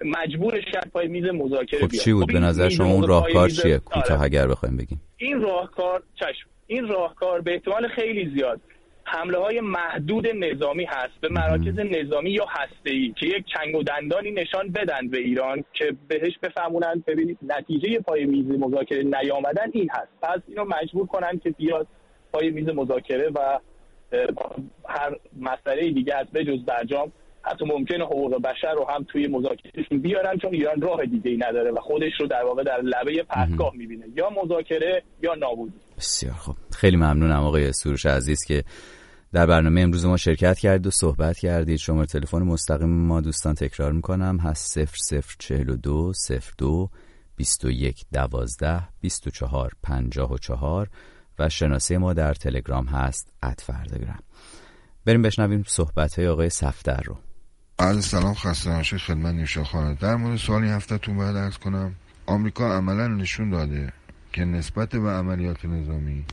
[0.06, 3.78] مجبور شد پای میز مذاکره خب چی بود خب به نظر شما؟ اون راهکار چیه؟
[3.78, 4.22] کوتاه آره.
[4.22, 5.02] اگر بخوایم بگیم.
[5.18, 8.62] این راهکار چشم این راهکار به احتمال خیلی زیاد
[9.04, 11.22] حمله های محدود نظامی هست.
[11.22, 12.46] به مراکز نظامی یا
[12.86, 18.00] ای که یک چنگ و دندانی نشان بدن به ایران که بهش بفهمونن ببینید نتیجه
[18.00, 20.12] پای میز مذاکره نیامدن این هست.
[20.22, 21.88] پس اینو مجبور کنن که بیاد
[22.34, 23.60] پای میز مذاکره و
[24.90, 27.12] هر مسئله دیگه از بجز برجام
[27.46, 31.72] حتی ممکنه حقوق بشر رو هم توی مذاکرهشون بیارن چون ایران راه دیگه ای نداره
[31.72, 34.06] و خودش رو در واقع در لبه پرتگاه می‌بینه.
[34.16, 36.56] یا مذاکره یا نابودی بسیار خوب.
[36.72, 38.64] خیلی ممنونم آقای سروش عزیز که
[39.34, 41.78] در برنامه امروز ما شرکت کردید و صحبت کردید.
[41.78, 44.38] شما تلفن مستقیم ما دوستان تکرار می‌کنم.
[44.38, 46.14] هست 0042
[46.58, 46.90] 02
[47.38, 50.88] 21 12 24 54
[51.40, 54.20] و شناسه ما در تلگرام هست @فردگرام
[55.06, 57.18] بریم بشنویم صحبت های آقای صفدر رو.
[57.80, 59.00] عرض سلام خسته نباشید.
[59.00, 59.94] خدمت نیوشا خانه.
[59.94, 61.96] در مورد سوالی هفتهتون باید ارز کنم.
[62.26, 63.94] آمریکا عملا نشون داده
[64.34, 66.26] که نسبت به عملیات نظامی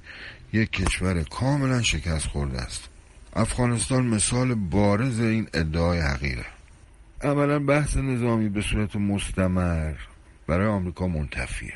[0.52, 2.88] یک کشور کاملا شکست خورده است.
[3.32, 6.44] افغانستان مثال بارز این ادعای حقیره.
[7.22, 9.94] اولا بحث نظامی به صورت مستمر
[10.46, 11.74] برای آمریکا منتفیه.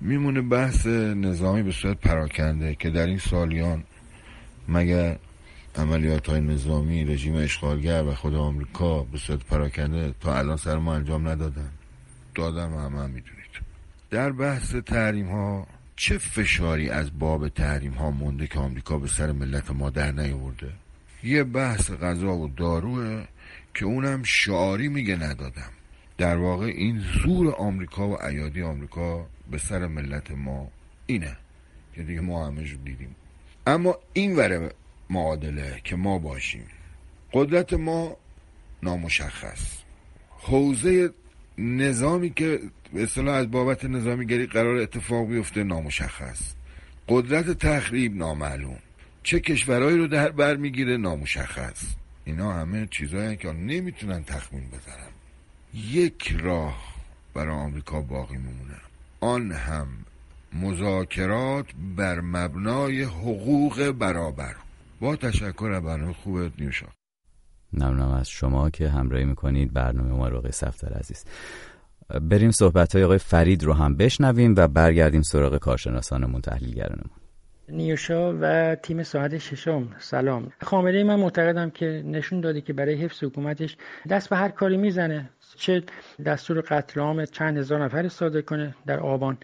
[0.00, 3.84] میمونه بحث نظامی به صورت پراکنده که در این سالیان
[4.68, 5.18] مگر
[5.76, 10.94] عملیات های نظامی رژیم اشغالگر و خود آمریکا به صورت پراکنده تا الان سر ما
[10.94, 11.70] انجام ندادن.
[12.34, 13.42] دادن و همه هم می‌دونید.
[14.10, 19.32] در بحث تحریم ها چه فشاری از باب تحریم ها مونده که آمریکا به سر
[19.32, 20.72] ملت ما در نیاورده؟
[21.22, 23.24] یه بحث غذا و داروه
[23.74, 25.70] که اونم شعاری میگه ندادم.
[26.18, 30.68] در واقع این زور آمریکا و ایادی آمریکا به سر ملت ما
[31.06, 31.36] اینه.
[31.94, 33.16] که دیگه ما همه دیدیم.
[33.66, 34.70] اما این وره
[35.12, 36.66] معادله که ما باشیم.
[37.32, 38.16] قدرت ما
[38.82, 39.78] نامشخص.
[40.30, 41.10] حوزه
[41.58, 42.60] نظامی که
[42.92, 46.54] به اصطلاح از بابت نظامی گری قرار اتفاق بیفته نامشخص.
[47.08, 48.78] قدرت تخریب نامعلوم.
[49.22, 51.82] چه کشورهایی رو در بر می‌گیره نامشخص.
[52.24, 55.12] اینا همه چیزهایی که نمی‌تونن تخمین بزنن.
[55.74, 56.94] یک راه
[57.34, 58.76] برای آمریکا باقی میمونه.
[59.20, 59.88] آن هم
[60.52, 64.54] مذاکرات بر مبنای حقوق برابر.
[65.02, 66.86] با تشکر از برنامه خوبت نیوشا.
[67.72, 69.72] ممنونم از شما که همراهی می‌کنید.
[69.72, 71.24] برنامه ما رو آقای سفتر عزیز.
[72.20, 77.10] بریم صحبت های آقای فرید رو هم بشنویم و برگردیم سراغ کارشناسانمون تحلیلگرانمون.
[77.68, 79.88] نیوشا و تیم ساعت ششم.
[79.98, 80.52] سلام.
[80.60, 83.76] خامنه من معتقدم که نشون داده که برای حفظ حکومتش
[84.10, 85.30] دست به هر کاری می‌زنه.
[85.56, 85.82] چه
[86.26, 89.38] دستور قتل عام چند هزار نفر صادر کنه در آبان.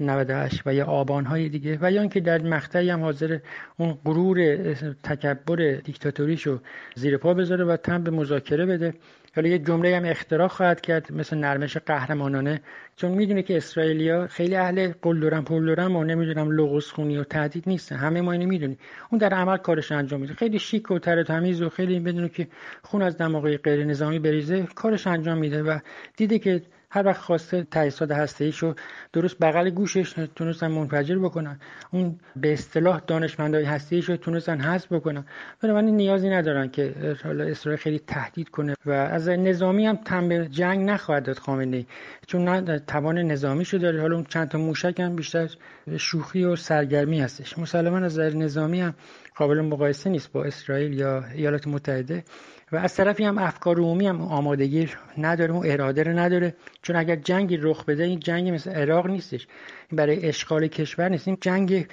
[0.00, 1.78] 98 و یا آبانهای دیگه.
[1.80, 3.38] و یا اینکه در مقطعی هم حاضر
[3.76, 4.56] اون غرور
[5.02, 6.58] تکبر دیکتاتوریشو
[6.94, 8.94] زیر پا بذاره و تن به مذاکره بده.
[9.36, 12.60] حالا یه جمله هم اختراع خواهد کرد مثل نرمش قهرمانانه.
[12.96, 17.96] چون می‌دونه که اسرائیلیا خیلی اهل قلدرم پولدرم و نمی‌دونم لغوس خونی و تهدید نیستن
[17.96, 18.78] همه ما اینو می‌دونیم.
[19.10, 20.34] اون در عمل کارش انجام میده.
[20.34, 22.48] خیلی شیک و تر تمیز و خیلی بدونه که
[22.82, 25.78] خون از دماغی غیر نظامی بریزه کارش انجام میده و
[26.16, 26.62] دیده که
[26.94, 28.74] هر وقت خواسته تجهیزات هسته ایشو
[29.12, 31.58] درست بغل گوشش تونستن منفجر بکنن.
[31.90, 35.24] اون به اصطلاح دانشمندای هسته ایشو تونستن حذف بکنن.
[35.62, 40.48] بنابراین نیازی ندارن که حالا اسرائیل خیلی تهدید کنه و از نظامی هم تن به
[40.48, 41.86] جنگ نخواهد داد خامنه ای
[42.26, 44.00] چون نه توان نظامی شو داره.
[44.00, 45.48] حالا اون چند تا موشک هم بیشتر
[45.96, 47.58] شوخی و سرگرمی هستش.
[47.58, 48.94] مسلما از نظامی هم
[49.36, 52.24] قابل مقایسه نیست با اسرائیل یا ایالات متحده.
[52.72, 56.54] و از طرفی هم افکار عمومی هم آمادگی نداره و اراده رو نداره.
[56.82, 59.46] چون اگر جنگی رخ بده این جنگ مثل عراق نیستش.
[59.92, 61.28] برای اشغال کشور نیست.
[61.28, 61.86] این جنگ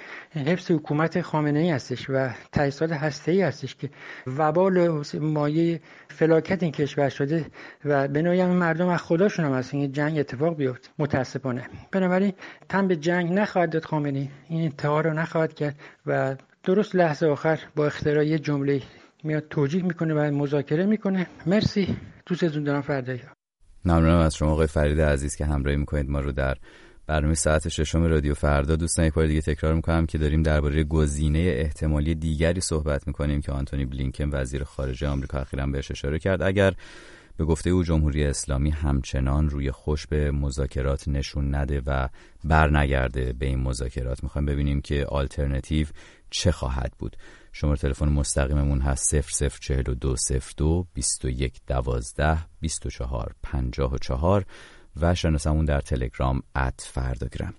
[0.46, 3.90] حفظ حکومت خامنه ای هستش و تجهیزات هسته ای هستش که
[4.36, 7.46] وبال مایه فلاکت این کشور شده
[7.84, 10.90] و به نوعی مردم از خداشون هم هست این جنگ اتفاق بیفت.
[10.98, 11.62] متاسفانه.
[11.92, 12.32] بنابراین
[12.68, 17.58] تن به جنگ نخواهد داد خامنه این انتحار رو نخواهد کرد و درست لحظه آخر
[17.76, 18.82] با اختراع یه جمله
[19.24, 21.26] میاد توجیه می‌کنه و مذاکره می‌کنه.
[21.46, 21.96] مرسی.
[22.26, 22.80] دوستتون دارم.
[22.82, 23.20] فردایی
[23.84, 26.10] ممنونم از شما آقای فرید عزیز که همراهی می‌کنید.
[26.10, 26.56] ما رو در
[27.06, 31.38] برنامه ساعت ششم رادیو فردا دوستان یک بار دیگه تکرار می‌کنم که داریم درباره گزینه
[31.38, 36.42] احتمالی دیگری صحبت می‌کنیم که آنتونی بلینکن وزیر خارجه آمریکا اخیرا بهش اشاره کرد.
[36.42, 36.74] اگر
[37.36, 42.08] به گفته او جمهوری اسلامی همچنان روی خوش به مذاکرات نشون نده و
[42.44, 45.86] برنگرده به این مذاکرات می‌خوایم ببینیم که آلترنتیو
[46.30, 47.16] چه خواهد بود.
[47.52, 54.44] شماره تلفن مستقیممون هست 004202 21 12 24 54
[55.00, 57.54] و شناسمون در تلگرام ات فرداگرام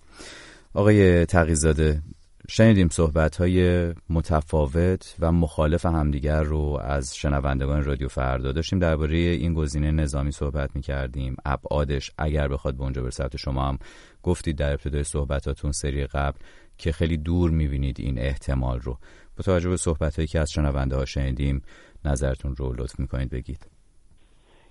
[0.73, 2.01] آقای تقیزاده
[2.49, 8.51] شنیدیم صحبت های متفاوت و مخالف همدیگر رو از شنوندگان رادیو فردا.
[8.51, 13.67] داشتیم درباره این گزینه نظامی صحبت می کردیم ابعادش اگر بخواد به اونجا برسه شما
[13.67, 13.77] هم
[14.23, 16.37] گفتید در ابتدای صحبتاتون سری قبل
[16.77, 18.97] که خیلی دور می‌بینید این احتمال رو.
[19.37, 21.61] با توجه به صحبت هایی که از شنونده ها شنیدیم
[22.05, 23.67] نظرتون رو لطف می‌کنید بگید.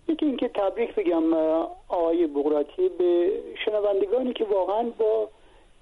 [0.08, 1.34] یکی اینکه تبریک بگم
[1.88, 3.32] آقای بغراتی به
[3.64, 5.28] شنوندگانی که واقعا با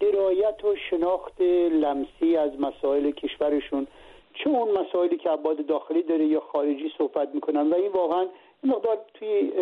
[0.01, 1.41] درایت و شناخت
[1.71, 3.87] لمسی از مسائل کشورشون
[4.35, 8.27] چه اون مسائلی که عباد داخلی داره یا خارجی صحبت می‌کنن و این واقعا
[8.65, 9.53] مقدار توی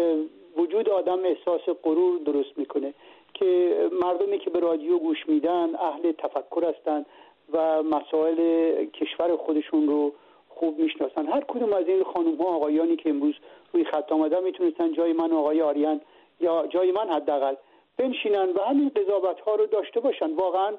[0.57, 2.95] وجود آدم احساس غرور درست می‌کنه
[3.35, 7.07] که مردمی که به رادیو گوش میدن اهل تفکر هستند
[7.53, 8.37] و مسائل
[8.85, 10.13] کشور خودشون رو
[10.49, 11.27] خوب می‌شناسن.
[11.27, 13.35] هر کدوم از این خانم ها آقایانی که امروز
[13.73, 16.01] روی خط آمدن می‌تونستن جای من آقای آریان
[16.41, 17.55] یا جای من حداقل
[17.97, 20.35] بنشینن و همین قضاوت ها رو داشته باشن.
[20.35, 20.75] واقعا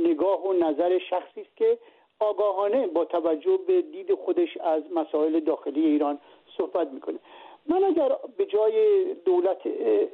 [0.00, 1.78] نگاه و نظر شخصی است که
[2.20, 6.18] آگاهانه با توجه به دید خودش از مسائل داخلی ایران
[6.58, 7.18] صحبت می‌کنه.
[7.66, 9.60] من اگر به جای دولت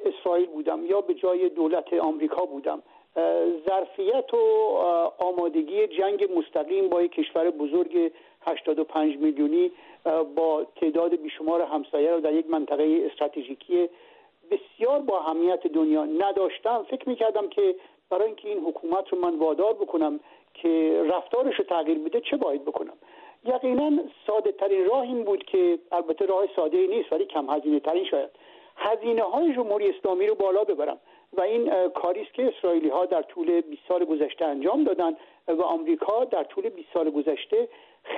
[0.04, 2.82] اسرائیل بودم یا به جای دولت آمریکا بودم
[3.68, 4.36] ظرفیت و
[5.18, 8.12] آمادگی جنگ مستقیم با یک کشور بزرگ
[8.46, 9.70] 85 میلیونی
[10.36, 13.88] با تعداد بیشمار همسایه رو در یک منطقه استراتژیکی
[14.50, 16.86] بسیار با اهمیت دنیا نداشتم.
[16.90, 17.74] فکر می‌کردم که
[18.10, 20.20] برای اینکه این حکومت رو من وادار بکنم
[20.54, 22.94] که رفتارش رو تغییر بده چه باید بکنم؟
[23.44, 28.04] یقینا ساده ترین راه این بود که البته راه ساده نیست ولی کم هزینه ترین
[28.04, 28.30] شاید.
[28.76, 30.98] هزینه های جمهوری اسلامی رو بالا ببرم.
[31.36, 31.70] و این
[32.02, 35.10] کاری است که اسرائیلی ها در طول 20 سال گذشته انجام دادن
[35.48, 37.68] و آمریکا در طول 20 سال گذشته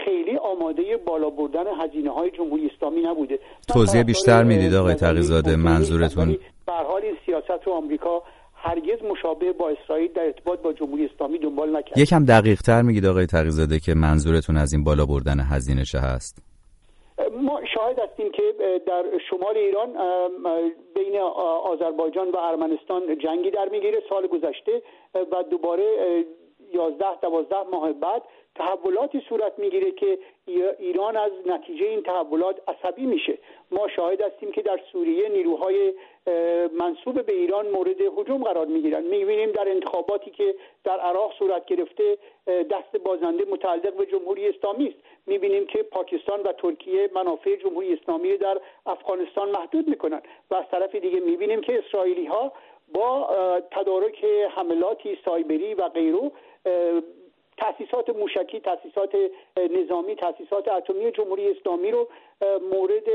[0.05, 3.39] خیلی آماده بالا بردن هزینه های جمهوری اسلامی نبوده.
[3.69, 6.37] توضیح بیشتر می‌دید آقای تقیزاده منظورتون؟
[6.67, 8.23] به حال این سیاست رو آمریکا
[8.55, 11.99] هرگز مشابه با اسرائیل در ارتباط با جمهوری اسلامی دنبال نکرد.
[11.99, 16.52] یکم دقیق تر میگید آقای تقیزاده که منظورتون از این بالا بردن هزینه چه هست؟
[17.83, 18.55] شاهد هستیم که
[18.87, 19.97] در شمال ایران
[20.95, 21.19] بین
[21.65, 24.83] آذربایجان و ارمنستان جنگی در می‌گیره سال گذشته
[25.15, 26.25] و دوباره
[26.75, 28.23] یازده دوازده ماه بعد
[28.55, 30.19] تحولاتی صورت می‌گیره که
[30.79, 33.39] ایران از نتیجه این تحولات عصبی میشه.
[33.71, 35.95] ما شاهد هستیم که در سوریه نیروهای
[36.79, 40.55] منصوب به ایران مورد هجوم قرار می‌گیرن می‌بینیم در انتخاباتی که
[40.85, 44.99] در عراق صورت گرفته دست بازنده متعلق به جمهوری اسلامی است.
[45.27, 50.95] می‌بینیم که پاکستان و ترکیه منافع جمهوری اسلامی در افغانستان محدود می‌کنن و از طرف
[50.95, 52.53] دیگه می‌بینیم که اسرائیلی ها
[52.95, 53.29] با
[53.71, 56.31] تدارک حملاتی سایبری و غیره
[57.57, 59.17] تاسیسات موشکی تاسیسات
[59.57, 62.09] نظامی تاسیسات اتمی جمهوری اسلامی رو
[62.73, 63.09] مورد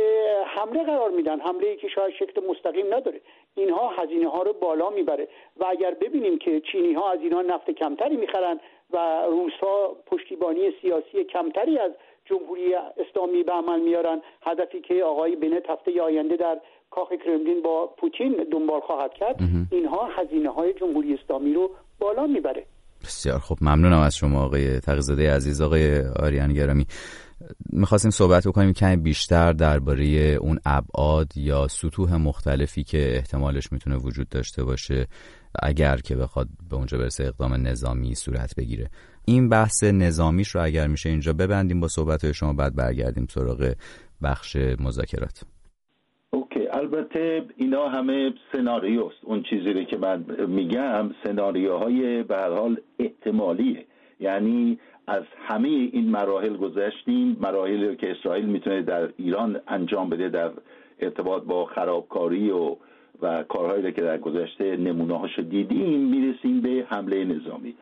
[0.45, 1.39] حمله قرار میدن.
[1.39, 3.21] حمله ای که شاید شکل مستقیم نداره.
[3.55, 5.27] اینها هزینه ها رو بالا می‌بره.
[5.57, 8.59] و اگر ببینیم که چینی ها از ایران نفت کمتری می‌خرن
[8.91, 11.91] و روس ها پشتیبانی سیاسی کمتری از
[12.25, 16.59] جمهوری اسلامی به عمل میارن هدفی که آقای بنت هفته آینده در
[16.91, 19.39] کاخ کرملین با پوتین دنبال خواهد کرد
[19.71, 22.65] اینها هزینه های جمهوری اسلامی رو بالا می‌بره.
[23.03, 26.87] بسیار خب ممنونم از شما آقای تقیزاده عزیز آقای آریان گرامی.
[27.69, 30.05] می‌خواستیم صحبت بکنیم کمی بیشتر درباره
[30.41, 35.07] اون ابعاد یا سطوح مختلفی که احتمالش می‌تونه وجود داشته باشه
[35.59, 38.89] اگر که بخواد به اونجا برسه اقدام نظامی صورت بگیره.
[39.25, 43.73] این بحث نظامیش رو اگر میشه اینجا ببندیم با صحبت شما بعد برگردیم سراغ
[44.23, 45.43] بخش مذاکرات.
[47.17, 49.17] البته اینا همه سناریوست.
[49.23, 53.85] اون چیزی که من میگم سناریوهای به حال احتمالیه.
[54.19, 60.51] یعنی از همه این مراحل گذشتیم مراحلی که اسرائیل می‌تونه در ایران انجام بده در
[60.99, 62.75] ارتباط با خرابکاری و
[63.21, 67.75] و کارهایی که در گذشته نمونه هاشو دیدیم می‌رسیم به حمله نظامی.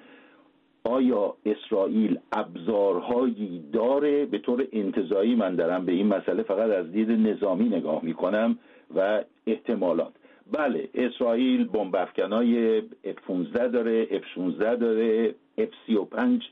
[0.84, 7.12] آیا اسرائیل ابزارهایی داره؟ به طور انتظایی من دارم به این مسئله فقط از دید
[7.12, 8.58] نظامی نگاه می‌کنم.
[8.96, 10.14] و احتمالات.
[10.52, 11.96] بله اسرائیل بمب
[12.32, 16.44] های F-15 داره F-16 داره F-35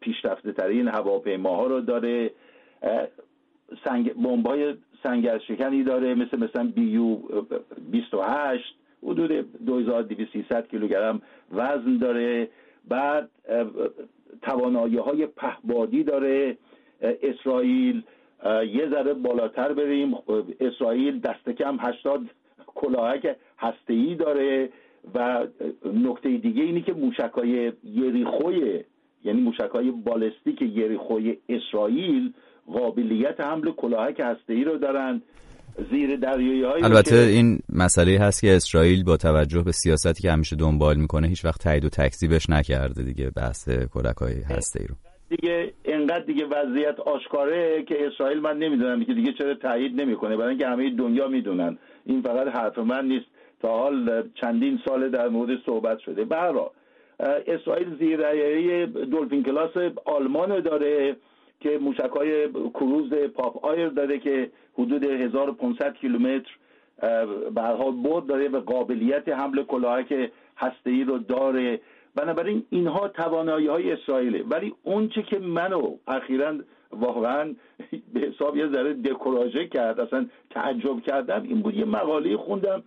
[0.00, 2.30] پیشرفته ترین هواپیماها رو داره
[3.84, 7.16] سنگ بمبای سنگرشکنی داره مثل مثلا بیو
[7.90, 9.32] 28 حدود
[9.66, 11.22] 2300 کیلوگرم
[11.52, 12.48] وزن داره.
[12.88, 13.30] بعد
[14.42, 16.56] توانایی های پهبادی داره
[17.02, 18.02] اسرائیل.
[18.46, 20.14] یه ذره بالاتر بریم.
[20.60, 22.20] اسرائیل دست کم 80
[22.66, 24.68] کلاهک هسته‌ای داره
[25.14, 25.46] و
[25.84, 28.84] نکته دیگه اینی که موشکای یریخوی
[29.24, 32.32] یعنی موشکای بالستیک یریخوی اسرائیل
[32.72, 35.22] قابلیت حمل کلاهک هسته‌ای رو دارن.
[35.90, 40.56] زیر دریایی های البته این مسئله هست که اسرائیل با توجه به سیاستی که همیشه
[40.56, 44.94] دنبال می‌کنه هیچ وقت تایید و تکذیبش نکرده دیگه بحث کلک های هسته ای رو.
[45.30, 50.36] دیگه انقدر دیگه وضعیت آشکاره که اسرائیل من نمی‌دونم که دیگه چرا تایید نمی‌کنه.
[50.36, 51.78] برای اینکه همه دنیا می‌دونن.
[52.04, 53.26] این فقط حرف من نیست.
[53.62, 56.24] تا حال چندین سال در مورد صحبت شده.
[56.24, 56.70] برا
[57.46, 59.70] اسرائیل زیر دولفین کلاس
[60.04, 61.16] آلمان داره
[61.60, 66.50] که موشکای کروز پاپ آیر داره که حدود 1500 کیلومتر
[67.56, 71.80] حال بود داره و قابلیت حمل کلاهک هسته رو داره.
[72.18, 74.42] بنابراین اینها توانایی های اسرائیله.
[74.42, 76.54] ولی اونچه که منو اخیرا
[76.92, 77.54] واقعا
[78.14, 82.82] به حساب یه ذره دکوراژه کرد اصلا تعجب کردم این بود یه مقاله خوندم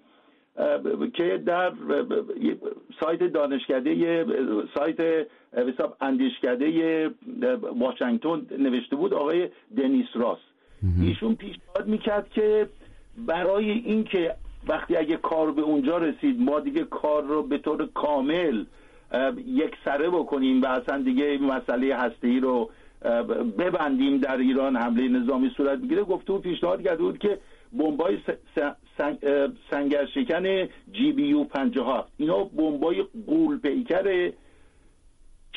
[1.14, 1.72] که در
[3.00, 4.26] سایت دانشکده
[4.78, 7.10] سایت حساب اندیشکده
[7.80, 10.40] واشنگتن نوشته بود آقای دنیس راس
[11.02, 12.70] ایشون پیشنهاد می‌کرد که
[13.18, 14.36] برای اینکه
[14.68, 18.66] وقتی اگه کار به اونجا رسید ما دیگه کار رو به طور کامل
[19.48, 22.70] یک سره بکنیم و اصلا دیگه مسئله هسته ای رو
[23.58, 27.40] ببندیم در ایران حمله نظامی صورت بگیره گفته بود پیشنهاد کرده بود که
[27.74, 28.18] بمبای
[29.70, 34.32] سنگر شکن جی بی یو 57 اینا بمبای قول پیکر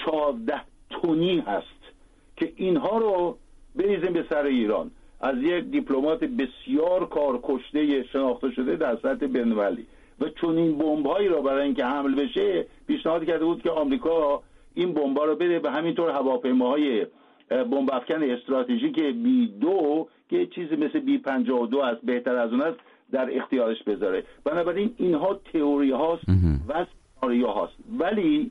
[0.07, 1.95] 14 تونی هست
[2.37, 3.39] که اینها رو
[3.77, 4.91] بریزیم به سر ایران.
[5.21, 9.87] از یک دیپلمات بسیار کارکشته شناخته شده در سطح بین‌المللی
[10.25, 14.43] و چون این بمبهایی را برای اینکه حمل بشه پیشنهاد کرده بود که آمریکا
[14.75, 17.07] این بمبا رو بده و همینطور هواپیماهای
[17.51, 22.79] بمب افکن استراتژیک بی دو که چیزی مثل بی 52 است بهتر از اون است
[23.13, 24.25] در اختیارش بذاره.
[24.45, 26.25] بنابراین اینها تئوری هاست
[26.69, 26.87] و
[27.21, 27.75] سناریو هاست.
[27.99, 28.51] ولی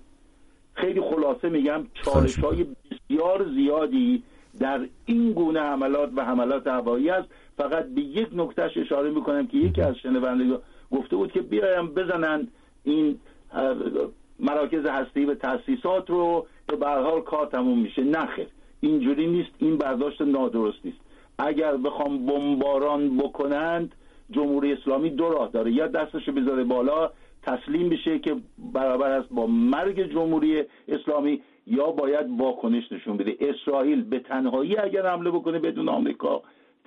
[0.73, 4.23] خیلی خلاصه میگم چالش های بسیار زیادی
[4.59, 7.27] در این گونه حملات و حملات هوایی است.
[7.57, 10.59] فقط به یک نکتهش اشاره می‌کنم که یکی از شنوندگان
[10.93, 12.47] گفته بود که بیایم بزنن
[12.83, 13.19] این
[14.39, 18.03] مراکز هستی و تاسیسات رو که به حال کار تموم میشه.
[18.03, 18.47] نخیر
[18.81, 19.51] اینجوری نیست.
[19.59, 20.97] این برداشت نادرست نیست.
[21.37, 23.95] اگر بخوام بمباران بکنند
[24.31, 25.71] جمهوری اسلامی دو راه داره.
[25.71, 27.11] یا دستش بذاره بالا
[27.43, 28.35] تسلیم بشه که
[28.73, 33.35] برابر است با مرگ جمهوری اسلامی یا باید واکنش نشون بده.
[33.39, 36.41] اسرائیل به تنهایی اگر حمله بکنه بدون آمریکا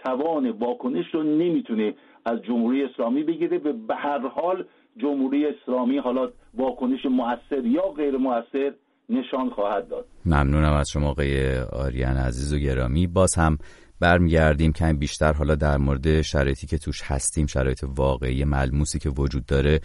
[0.04, 1.94] توان واکنش رو نمی‌تونه
[2.24, 3.58] از جمهوری اسلامی بگیره.
[3.58, 4.64] به هر حال
[4.96, 8.72] جمهوری اسلامی حالا واکنش موثر یا غیر موثر
[9.08, 10.06] نشان خواهد داد.
[10.26, 13.06] ممنونم از شما آقای آریان عزیز و گرامی.
[13.06, 13.58] باز هم
[14.00, 19.46] برمیگردیم کمی بیشتر حالا در مورد شرایطی که توش هستیم شرایط واقعی ملموسی که وجود
[19.46, 19.80] داره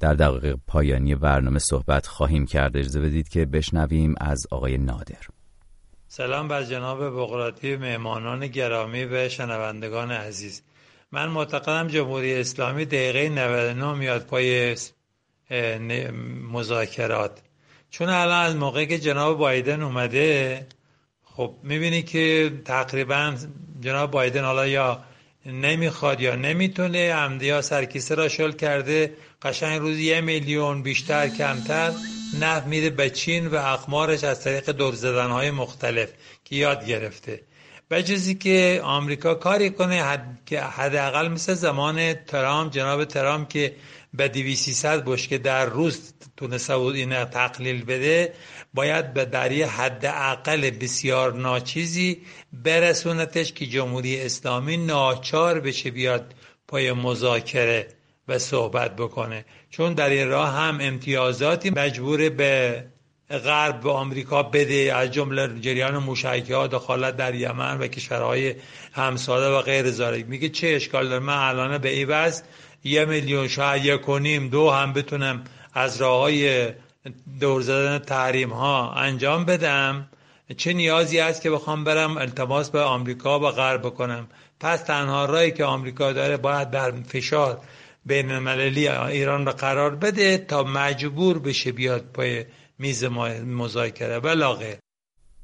[0.00, 2.76] در دقیقه پایانی برنامه صحبت خواهیم کرد.
[2.76, 5.35] اجازه بدید که بشنویم از آقای نادر.
[6.08, 10.62] سلام بر جناب بقراطی مهمانان گرامی و شنوندگان عزیز.
[11.12, 14.76] من معتقدم جمهوری اسلامی دقیقه 99 میاد پای
[16.52, 17.38] مذاکرات.
[17.90, 20.66] چون الان از موقعی که جناب بایدن اومده
[21.24, 23.36] خب می‌بینی که تقریبا
[23.80, 25.04] جناب بایدن حالا یا
[25.46, 29.12] نمی‌خواد یا نمی‌تونه عمدیا سرکیسه را شل کرده.
[29.42, 31.92] قشنگ روز یه میلیون بیشتر کمتر.
[32.40, 36.08] نفت میده به چین و اقمارش از طریق دور زدن های مختلف
[36.44, 37.40] که یاد گرفته.
[37.90, 40.52] و چیزی که آمریکا کاری کنه حد...
[40.52, 43.76] حداقل مثل زمان ترامپ جناب ترامپ که
[44.14, 48.32] به 200 بشکه در روز تونسته بود این تقلیل بده
[48.74, 52.22] باید به در یه حد اقل بسیار ناچیزی
[52.52, 56.34] برسونتش که جمهوری اسلامی ناچار بشه بیاد
[56.68, 57.88] پای مذاکره.
[58.28, 59.44] و صحبت بکنه.
[59.70, 62.84] چون در این راه هم امتیازاتی مجبور به
[63.30, 68.54] غرب به آمریکا بده از جمله جریان موشکی ها دخالت در یمن و کشورهای
[68.92, 72.44] همساله و غیر میگه چه اشکال داره؟ من الان به این وضع
[72.84, 76.68] یه میلیون شاید یک و نیم دو هم بتونم از راه های
[77.40, 80.08] دور زدن تحریم ها انجام بدم.
[80.56, 84.28] چه نیازی است که بخوام برم التماس به آمریکا و غرب بکنم؟
[84.60, 87.60] پس تنها رایی که آمریکا داره باید بر فشار
[88.06, 92.44] بین المللی ایران را قرار بده تا مجبور بشه بیاد پای
[92.78, 93.04] میز
[93.44, 94.20] مذاکره.
[94.20, 94.78] بلاغه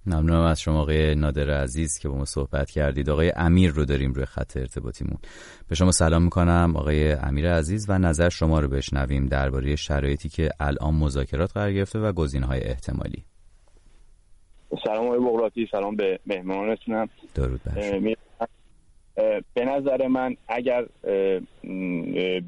[0.06, 3.10] ممنونم از شما آقای نادر عزیز که با ما صحبت کردید.
[3.10, 5.18] آقای امیر رو داریم روی خط ارتباطیمون.
[5.68, 10.50] به شما سلام می‌کنم آقای امیر عزیز و نظر شما رو بشنویم درباره شرایطی که
[10.60, 12.12] الان مذاکرات قرار گرفته و
[12.48, 13.24] های احتمالی.
[14.84, 17.08] سلام آقای بغراتی سلام به مهمانانتونم.
[17.34, 17.60] درود
[19.54, 20.86] به نظر من اگر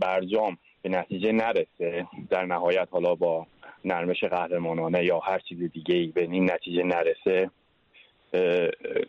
[0.00, 3.46] برجام به نتیجه نرسه در نهایت حالا با
[3.84, 7.50] نرمش قهرمانانه یا هر چیز دیگه ای به این نتیجه نرسه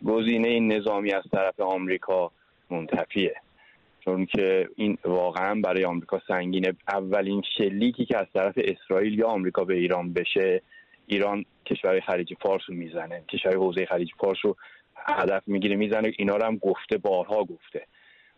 [0.06, 2.30] گزینه نظامی از طرف آمریکا
[2.70, 3.34] منتفیه.
[4.04, 6.72] چون که این واقعا برای آمریکا سنگینه.
[6.88, 10.62] اولین شلیکی که از طرف اسرائیل یا آمریکا به ایران بشه
[11.06, 13.22] ایران کشور خلیج فارس رو می‌زنه.
[13.28, 14.56] کشور حوزه خلیج فارس رو
[15.08, 17.86] هدف می‌گیره می‌زنه اینا رو هم گفته بارها گفته.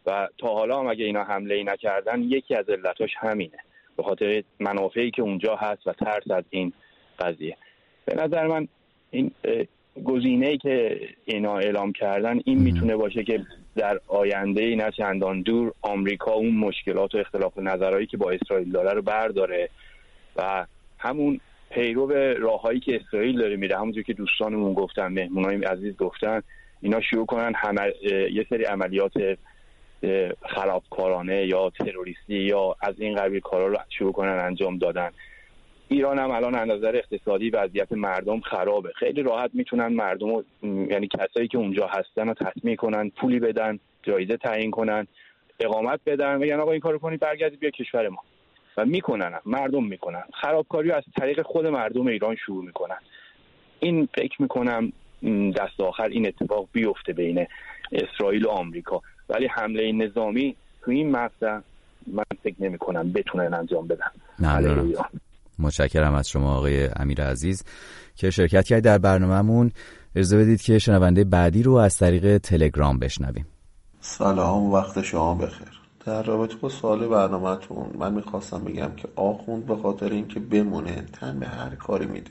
[0.06, 3.58] و تا حالا هم اگه اینا حمله ای نکردن یکی از علتاش همینه.
[3.96, 6.72] به خاطر منافعی که اونجا هست و ترس از این
[7.18, 7.56] قضیه.
[8.04, 8.68] به نظر من
[9.10, 9.30] این
[10.04, 13.46] گزینه ای که اینا اعلام کردن این می‌تونه باشه که
[13.76, 18.92] در آینده نه چندان دور آمریکا اون مشکلات و اختلاف نظرهایی که با اسرائیل داره
[18.92, 19.68] رو برداره
[20.36, 20.66] و
[20.98, 21.40] همون
[21.70, 26.42] پیرو راههایی که اسرائیل داره میره همونجور که دوستانمون گفتن مهمونای عزیز گفتن
[26.80, 27.52] اینا شروع کنن
[28.32, 29.12] یه سری عملیات
[30.42, 35.10] خرابکارانه یا تروریستی یا از این قبیل کارا رو شروع کنن انجام دادن.
[35.88, 38.92] ایران هم الان نظر اقتصادی وضعیت مردم خرابه.
[38.96, 44.36] خیلی راحت می‌تونن مردم یعنی کسایی که اونجا هستن رو تطمیع کنن پولی بدن جایزه
[44.36, 45.06] تعیین کنن
[45.60, 48.22] اقامت بدن یعنی آقا این کارو کنید برگردید بیا کشور ما.
[48.76, 50.22] و می‌کنن مردم می‌کنن.
[50.34, 52.98] خرابکاری از طریق خود مردم ایران شروع می‌کنن.
[53.80, 54.92] این فکر می‌کنم
[55.56, 57.46] دست آخر این اتفاق بیفته بین
[57.92, 59.00] اسرائیل و آمریکا.
[59.28, 61.58] ولی حمله نظامی تو این مقطع
[62.06, 64.10] من فکر نمی کنم بتونن انجام بدن.
[64.38, 64.84] نه
[65.58, 67.64] متشکرم از شما آقای امیر عزیز
[68.16, 69.72] که شرکت کردید در برنامهمون
[70.16, 73.46] اجازه بدید که شنونده بعدی رو از طریق تلگرام بشنویم.
[74.00, 75.68] سلام وقت شما بخیر.
[76.06, 81.40] در رابطه با سوال برنامهتون من می‌خواستم بگم که آخوند به خاطر اینکه بمونه تن
[81.40, 82.30] به هر کاری میده.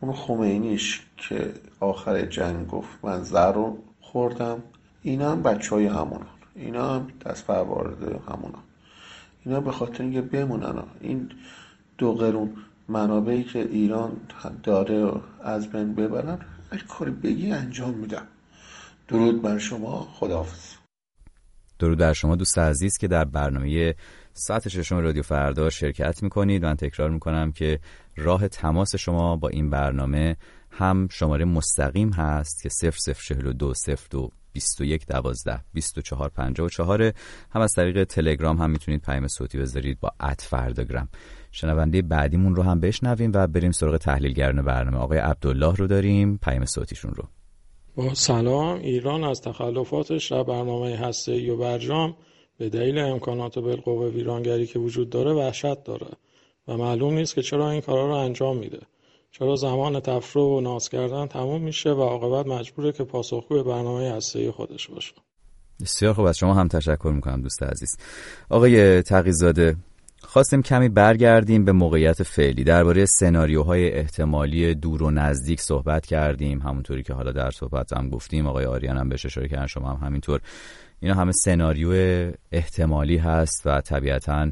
[0.00, 4.62] اون خمینیش که آخر جنگ گفت من زر رو خوردم
[5.02, 8.62] اینا هم بچه های همونان اینا هم دست پروارده همونان
[9.44, 11.30] اینا به خاطر اینکه بمونن این
[11.98, 12.52] دو قرون
[12.88, 14.16] منابعی که ایران
[14.62, 15.12] داره
[15.44, 16.38] از بین ببرن
[16.72, 18.26] هر کاری بگی انجام میدم.
[19.08, 20.74] درود بر شما خداحافظ.
[21.78, 23.94] درود بر شما دوست عزیز که در برنامه
[24.38, 26.64] ساعت ششم رادیو فردا شرکت می‌کنید.
[26.64, 27.80] من تکرار می‌کنم که
[28.16, 30.36] راه تماس شما با این برنامه
[30.70, 33.72] هم شماره مستقیم هست که 0042
[34.10, 37.12] 02 21 12 24 54
[37.50, 41.08] هم از طریق تلگرام هم می‌تونید پیام صوتی بذارید با ات فرداگرام.
[41.50, 44.98] شنونده بعدیمون رو هم بشنویم و بریم سراغ تحلیلگران برنامه.
[44.98, 47.24] آقای عبدالله رو داریم پیام صوتیشون رو.
[47.96, 48.78] با سلام.
[48.78, 52.16] ایران از تخلفاتش در برنامه هسته و برجام.
[52.58, 56.06] به دلیل امکانات بالقوه ویرانگری که وجود داره وحشت داره
[56.68, 58.80] و معلوم نیست که چرا این کارا رو انجام میده.
[59.30, 64.52] چرا زمان تفرو و ناز کردن تموم میشه و عاقبت مجبوره که پاسخگوی برنامه هسته
[64.52, 65.14] خودش باشه.
[65.80, 67.96] بسیار خوب از شما هم تشکر می‌کنم دوست عزیز.
[68.50, 69.76] آقای تقیزاده
[70.22, 72.64] خواستیم کمی برگردیم به موقعیت فعلی.
[72.64, 76.60] درباره سناریوهای احتمالی دور و نزدیک صحبت کردیم.
[76.60, 80.06] همونطوری که حالا در صحبت هم گفتیم آقای آریان هم بهش اشاره کردن شما هم
[80.06, 80.40] همینطور.
[81.00, 81.92] اینا همه سناریو
[82.52, 84.50] احتمالی هست و طبیعتا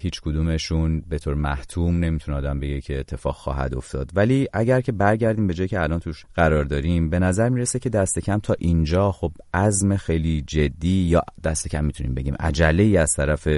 [0.00, 4.10] هیچ کدومشون به طور محتوم نمی‌تونه آدم بگه که اتفاق خواهد افتاد.
[4.14, 7.88] ولی اگر که برگردیم به جایی که الان توش قرار داریم به نظر می‌رسه که
[7.88, 12.96] دست کم تا اینجا خب عزم خیلی جدی یا دست کم می‌تونیم بگیم عجله ای
[12.96, 13.48] از طرف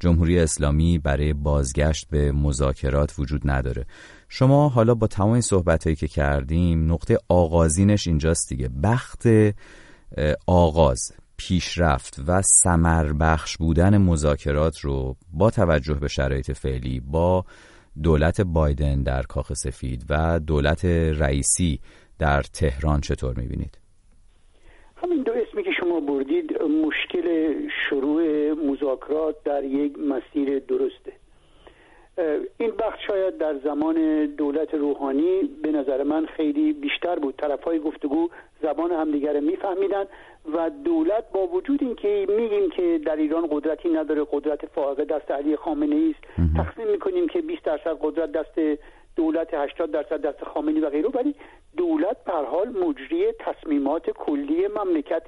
[0.00, 3.86] جمهوری اسلامی برای بازگشت به مذاکرات وجود نداره.
[4.28, 8.68] شما حالا با تمام این صحبت که کردیم نقطه آغازینش اینجاست دیگه.
[8.82, 9.24] بخت
[10.46, 11.12] آغاز.
[11.48, 17.44] پیشرفت و سمر بخش بودن مذاکرات رو با توجه به شرایط فعلی با
[18.02, 20.84] دولت بایدن در کاخ سفید و دولت
[21.20, 21.80] رئیسی
[22.18, 23.78] در تهران چطور می‌بینید؟
[24.96, 27.54] همین دو اسمی که شما بردید مشکل
[27.88, 31.12] شروع مذاکرات در یک مسیر درسته
[32.58, 37.36] این بخش شاید در زمان دولت روحانی به نظر من خیلی بیشتر بود.
[37.36, 38.28] طرف های گفتگو
[38.62, 40.04] زبان همدیگر میفهمیدن
[40.54, 45.56] و دولت با وجود اینکه میگیم که در ایران قدرتی نداره قدرت فائقه دست علی
[45.56, 48.80] خامنه ای است تقسیم می‌کنیم که 20 درصد قدرت دست
[49.16, 51.34] دولت 80 درصد دست خامنی و غیره ولی
[51.76, 55.26] دولت پر حال مجری تصمیمات کلی مملکت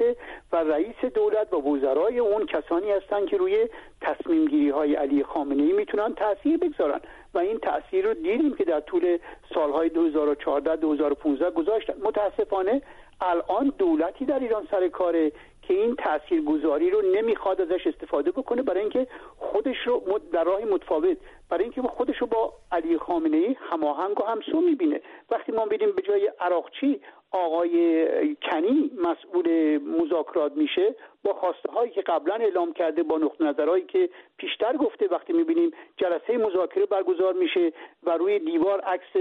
[0.52, 3.68] و رئیس دولت و وزرای اون کسانی هستند که روی
[4.00, 7.00] تصمیم گیری های علی خامنه ای می‌تونن تاثیر بگذارن.
[7.34, 9.18] و این تاثیر رو دیدیم که در طول
[9.54, 11.94] سالهای 2014 2015 گذاشتن.
[12.02, 12.82] متاسفانه
[13.20, 15.32] الان دولتی در ایران سر کاره
[15.68, 19.06] که این تاثیرگذاری رو نمی‌خواد ازش استفاده بکنه برای اینکه
[19.36, 21.16] خودش رو در راه متفاوت
[21.50, 25.00] برای اینکه خودش رو با علی خامنه ای هماهنگ و همسو می‌بینه.
[25.30, 27.00] وقتی ما ببینیم به جای عراقچی
[27.30, 28.06] آقای
[28.42, 30.94] کنی مسئول مذاکرات میشه
[31.24, 35.70] با خواسته هایی که قبلا اعلام کرده با نقطه نظرهایی که پیشتر گفته وقتی می‌بینیم
[35.96, 39.16] جلسه مذاکره برگزار میشه و روی دیوار عکس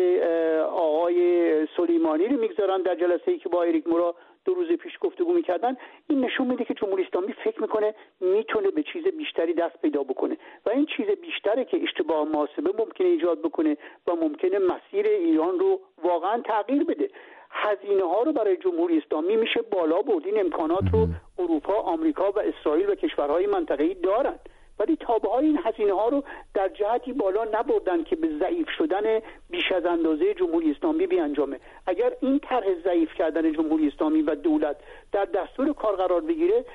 [0.69, 4.15] آقای سلیمانی رو می‌گذارن در جلسه ای که با اریک مورا
[4.45, 5.77] دو روز پیش گفتگو می‌کردن
[6.09, 10.37] این نشون میده که جمهوری اسلامی فکر می‌کنه می‌تونه به چیز بیشتری دست پیدا بکنه.
[10.65, 13.77] و این چیز بیشتره که اشتباه محاسبه ممکنه ایجاد بکنه
[14.07, 17.09] و ممکنه مسیر ایران رو واقعا تغییر بده.
[17.49, 20.25] هزینه ها رو برای جمهوری اسلامی میشه بالا برد.
[20.25, 21.07] این امکانات رو
[21.39, 24.49] اروپا آمریکا و اسرائیل و کشورهای منطقه‌ای دارند
[24.79, 29.19] ولی تابه های این هزینه ها رو در جهتی بالا نبردن که به ضعیف شدن
[29.49, 31.59] بیش از اندازه جمهوری اسلامی بیانجامه.
[31.87, 34.75] اگر این طرح ضعیف کردن جمهوری اسلامی و دولت
[35.11, 36.65] در دستور کار قرار بگیره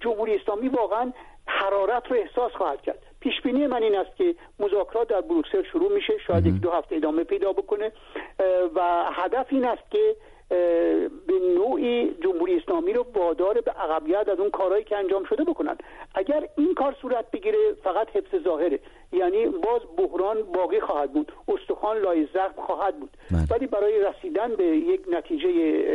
[0.00, 1.12] جمهوری اسلامی واقعا
[1.46, 2.98] حرارت رو احساس خواهد کرد.
[3.20, 6.96] پیش بینی من این است که مذاکرات در بروکسل شروع میشه شاید یک دو هفته
[6.96, 7.92] ادامه پیدا بکنه
[8.74, 10.16] و هدف این است که
[11.26, 15.76] به نوعی جمهوری اسلامی رو وادار به عقبیت از اون کارهایی که انجام شده بکنن.
[16.76, 18.78] کار صورت بگیره فقط حفظ ظاهره.
[19.12, 21.32] یعنی باز بحران باقی خواهد بود.
[21.48, 23.10] استخوان لای زخم خواهد بود.
[23.50, 25.48] ولی برای رسیدن به یک نتیجه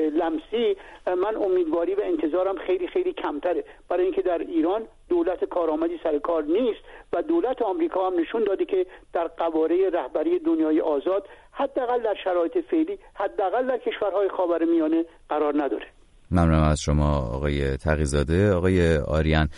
[0.10, 0.76] لمسی
[1.08, 3.64] من امیدواری و انتظارم خیلی خیلی کمتره.
[3.90, 6.82] برای اینکه در ایران دولت کارآمدی سر کار نیست
[7.14, 12.58] و دولت آمریکا هم نشون داده که در قواره رهبری دنیای آزاد حداقل در شرایط
[12.72, 15.86] فعلی حداقل در کشورهای خاورمیانه قرار نداره.
[16.32, 18.54] ممنونم از شما آقای تقیزاده.
[18.54, 19.50] آقای آریان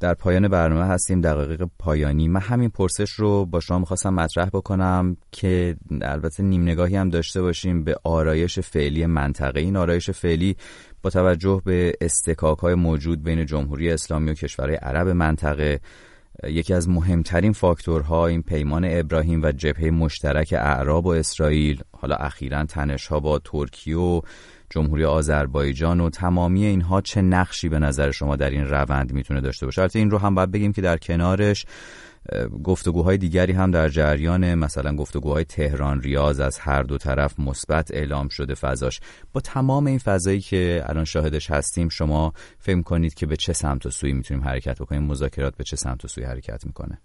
[0.00, 2.28] در پایان برنامه هستیم دقایق پایانی.
[2.28, 7.42] من همین پرسش رو با شما می‌خواستم مطرح بکنم که البته نیم نگاهی هم داشته
[7.42, 9.60] باشیم به آرایش فعلی منطقه.
[9.60, 10.56] این آرایش فعلی
[11.02, 15.80] با توجه به استکاک های موجود بین جمهوری اسلامی و کشورهای عرب منطقه
[16.44, 22.64] یکی از مهمترین فاکتورها این پیمان ابراهیم و جبهه مشترک اعراب و اسرائیل حالا اخیرا
[22.64, 24.20] تنشها با ترکیه و
[24.70, 29.66] جمهوری آذربایجان و تمامی اینها چه نقشی به نظر شما در این روند می‌تونه داشته
[29.66, 31.66] باشه؟ البته این رو هم باید بگیم که در کنارش
[32.64, 38.28] گفتگوهای دیگری هم در جریان مثلا گفتگوهای تهران ریاض از هر دو طرف مثبت اعلام
[38.28, 39.00] شده فضاش.
[39.32, 43.86] با تمام این فضایی که الان شاهدش هستیم شما فهم کنید که به چه سمت
[43.86, 47.00] و سوی می‌تونیم حرکت بکنیم؟ مذاکرات به چه سمت و سوی حرکت می‌کنه؟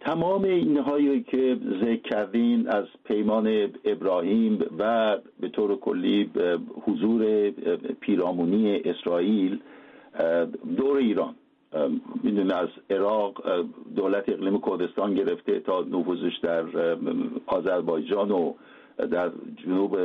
[0.00, 6.30] تمام اینهایی که ذکر کردین از پیمان ابراهیم و به طور کلی
[6.82, 7.50] حضور
[8.00, 9.58] پیرامونی اسرائیل
[10.76, 11.34] دور ایران
[12.22, 13.42] می‌دونه از عراق
[13.96, 16.64] دولت اقلیم کردستان گرفته تا نفوذش در
[17.46, 18.52] آذربایجان و
[18.98, 19.30] در
[19.64, 19.96] جنوب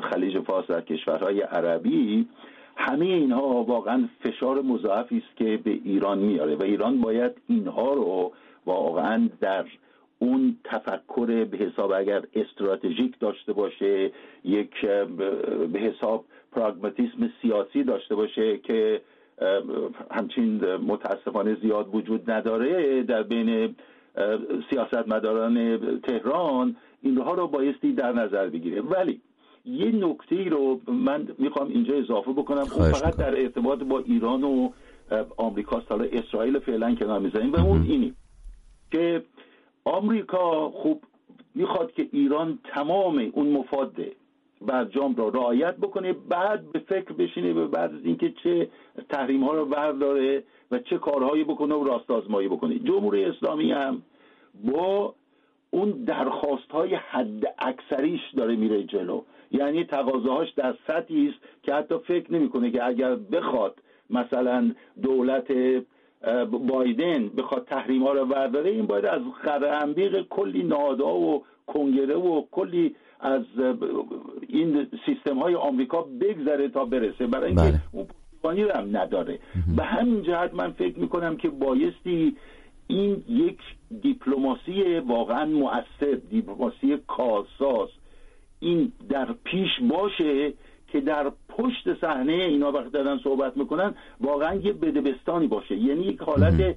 [0.00, 2.26] خلیج فارس در کشورهای عربی.
[2.76, 8.32] همه اینها واقعا فشار مضاعفی است که به ایران میاره و ایران باید اینها رو
[8.68, 9.64] واقعا در
[10.18, 14.12] اون تفکر به حساب اگر استراتژیک داشته باشه
[14.44, 14.86] یک
[15.72, 19.00] به حساب پراگماتیسم سیاسی داشته باشه که
[20.10, 23.74] همچین متاسفانه زیاد وجود نداره در بین
[24.70, 28.80] سیاستمداران تهران اینها رو بایستی در نظر بگیره.
[28.80, 29.20] ولی
[29.64, 32.66] یه نکته رو من می‌خوام اینجا اضافه بکنم.
[32.76, 34.70] اون فقط در ارتباط با ایران و
[35.36, 38.14] آمریکا حالا اسرائیل فعلا کنار می‌زنیم و اون اینی.
[38.92, 39.22] که
[39.84, 41.02] آمریکا خوب
[41.54, 44.12] می‌خواد که ایران تمام اون مفاده
[44.60, 48.68] برجام را رعایت بکنه بعد به فکر بشینه به بعد از اینکه چه
[49.08, 52.78] تحریم ها رو برداره و چه کارهایی بکنه و راست آزمایی بکنه.
[52.78, 54.02] جمهوری اسلامی هم
[54.64, 55.14] با
[55.70, 59.22] اون درخواست های حد اکثریش داره میره جلو.
[59.50, 63.78] یعنی تقاضاهاش در سطحی است که حتی فکر نمی‌کنه که اگر بخواد
[64.10, 65.50] مثلا دولت
[66.50, 72.42] بایدن بخواد تحریم ها رو برداره این باید از خرانبیق کلی نادا و کنگره و
[72.50, 73.42] کلی از
[74.48, 77.26] این سیستم های آمریکا بگذره تا برسه.
[77.26, 77.80] برای اینکه بله.
[77.92, 79.38] اون پشتیبانی رو هم نداره.
[79.76, 82.36] به همین جهت من فکر می‌کنم که بایستی
[82.86, 83.58] این یک
[84.02, 87.88] دیپلماسی واقعا مؤثر دیپلماسی کارساز
[88.60, 90.52] این در پیش باشه
[90.92, 95.76] که در پشت صحنه اینا وقتی دارن صحبت می‌کنن واقعا یه بدبستانی باشه.
[95.76, 96.76] یعنی یک حالت به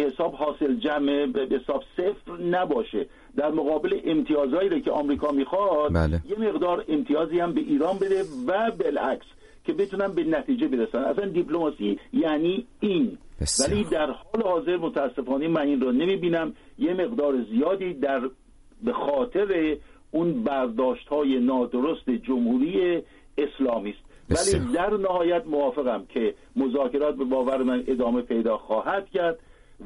[0.00, 3.06] حساب حاصل جمع به حساب صفر نباشه.
[3.36, 6.20] در مقابل امتیازهایی رو که آمریکا می‌خواد بله.
[6.28, 9.26] یه مقدار امتیازی هم به ایران بده و بالعکس
[9.64, 10.98] که بتونن به نتیجه برسن.
[10.98, 13.18] اصلا دیپلماسی یعنی این.
[13.60, 16.52] ولی در حال حاضر متاسفانه من این رو نمی‌بینم.
[16.78, 18.20] یه مقدار زیادی در
[18.84, 19.76] به خاطر
[20.10, 23.02] اون برداشت های نادرست جمهوری
[23.38, 24.08] اسلامی است.
[24.30, 29.38] ولی در نهایت موافقم که مذاکرات به باور من ادامه پیدا خواهد کرد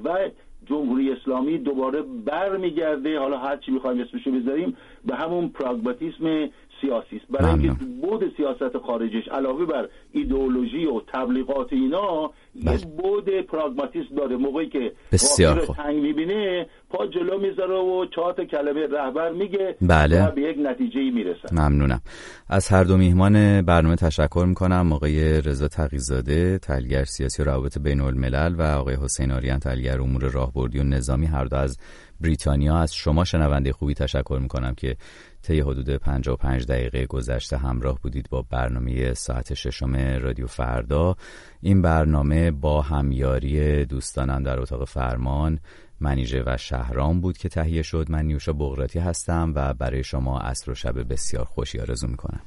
[0.05, 0.31] و
[0.67, 3.19] جمهوری اسلامی دوباره برمیگرده.
[3.19, 6.49] حالا هر چی می‌خوایم اسمشو بذاریم به همون پراگماتیسم
[6.83, 7.27] سیاسی است.
[7.33, 12.79] برای اینکه بود سیاست خارجش علاوه بر ایدئولوژی و تبلیغات اینا یه بله.
[12.99, 14.37] بود پراگماتیسم داره.
[14.37, 19.77] موقعی که بسیار رو تنگ می‌بینه پا جلو می‌ذاره و چهار تا کلمه رهبر میگه
[19.81, 20.27] بله.
[20.27, 21.49] و به یک نتیجه می‌رسه.
[21.53, 22.01] ممنونم.
[22.49, 24.93] از هر دو میهمان برنامه تشکر می‌کنم.
[24.93, 30.23] آقای رضا تقیزاده تحلیلگر سیاسی و روابط بین الملل و آقای حسین آریان تحلیلگر امور
[30.23, 31.27] راهبردی و نظامی.
[31.27, 31.79] هر دو از
[32.21, 32.77] بریتانیا.
[32.77, 34.97] از شما شنونده خوبی تشکر می‌کنم که
[35.43, 41.17] طی حدود 55 دقیقه گذشته همراه بودید با برنامه ساعت ششم رادیو فردا.
[41.61, 45.59] این برنامه با همیاری دوستانم در اتاق فرمان
[46.01, 48.07] منیژه و شهرام بود که تهیه شد.
[48.11, 52.41] من نیوشا بغراتی هستم و برای شما عصر و شب بسیار خوشی آرزو می‌کنم.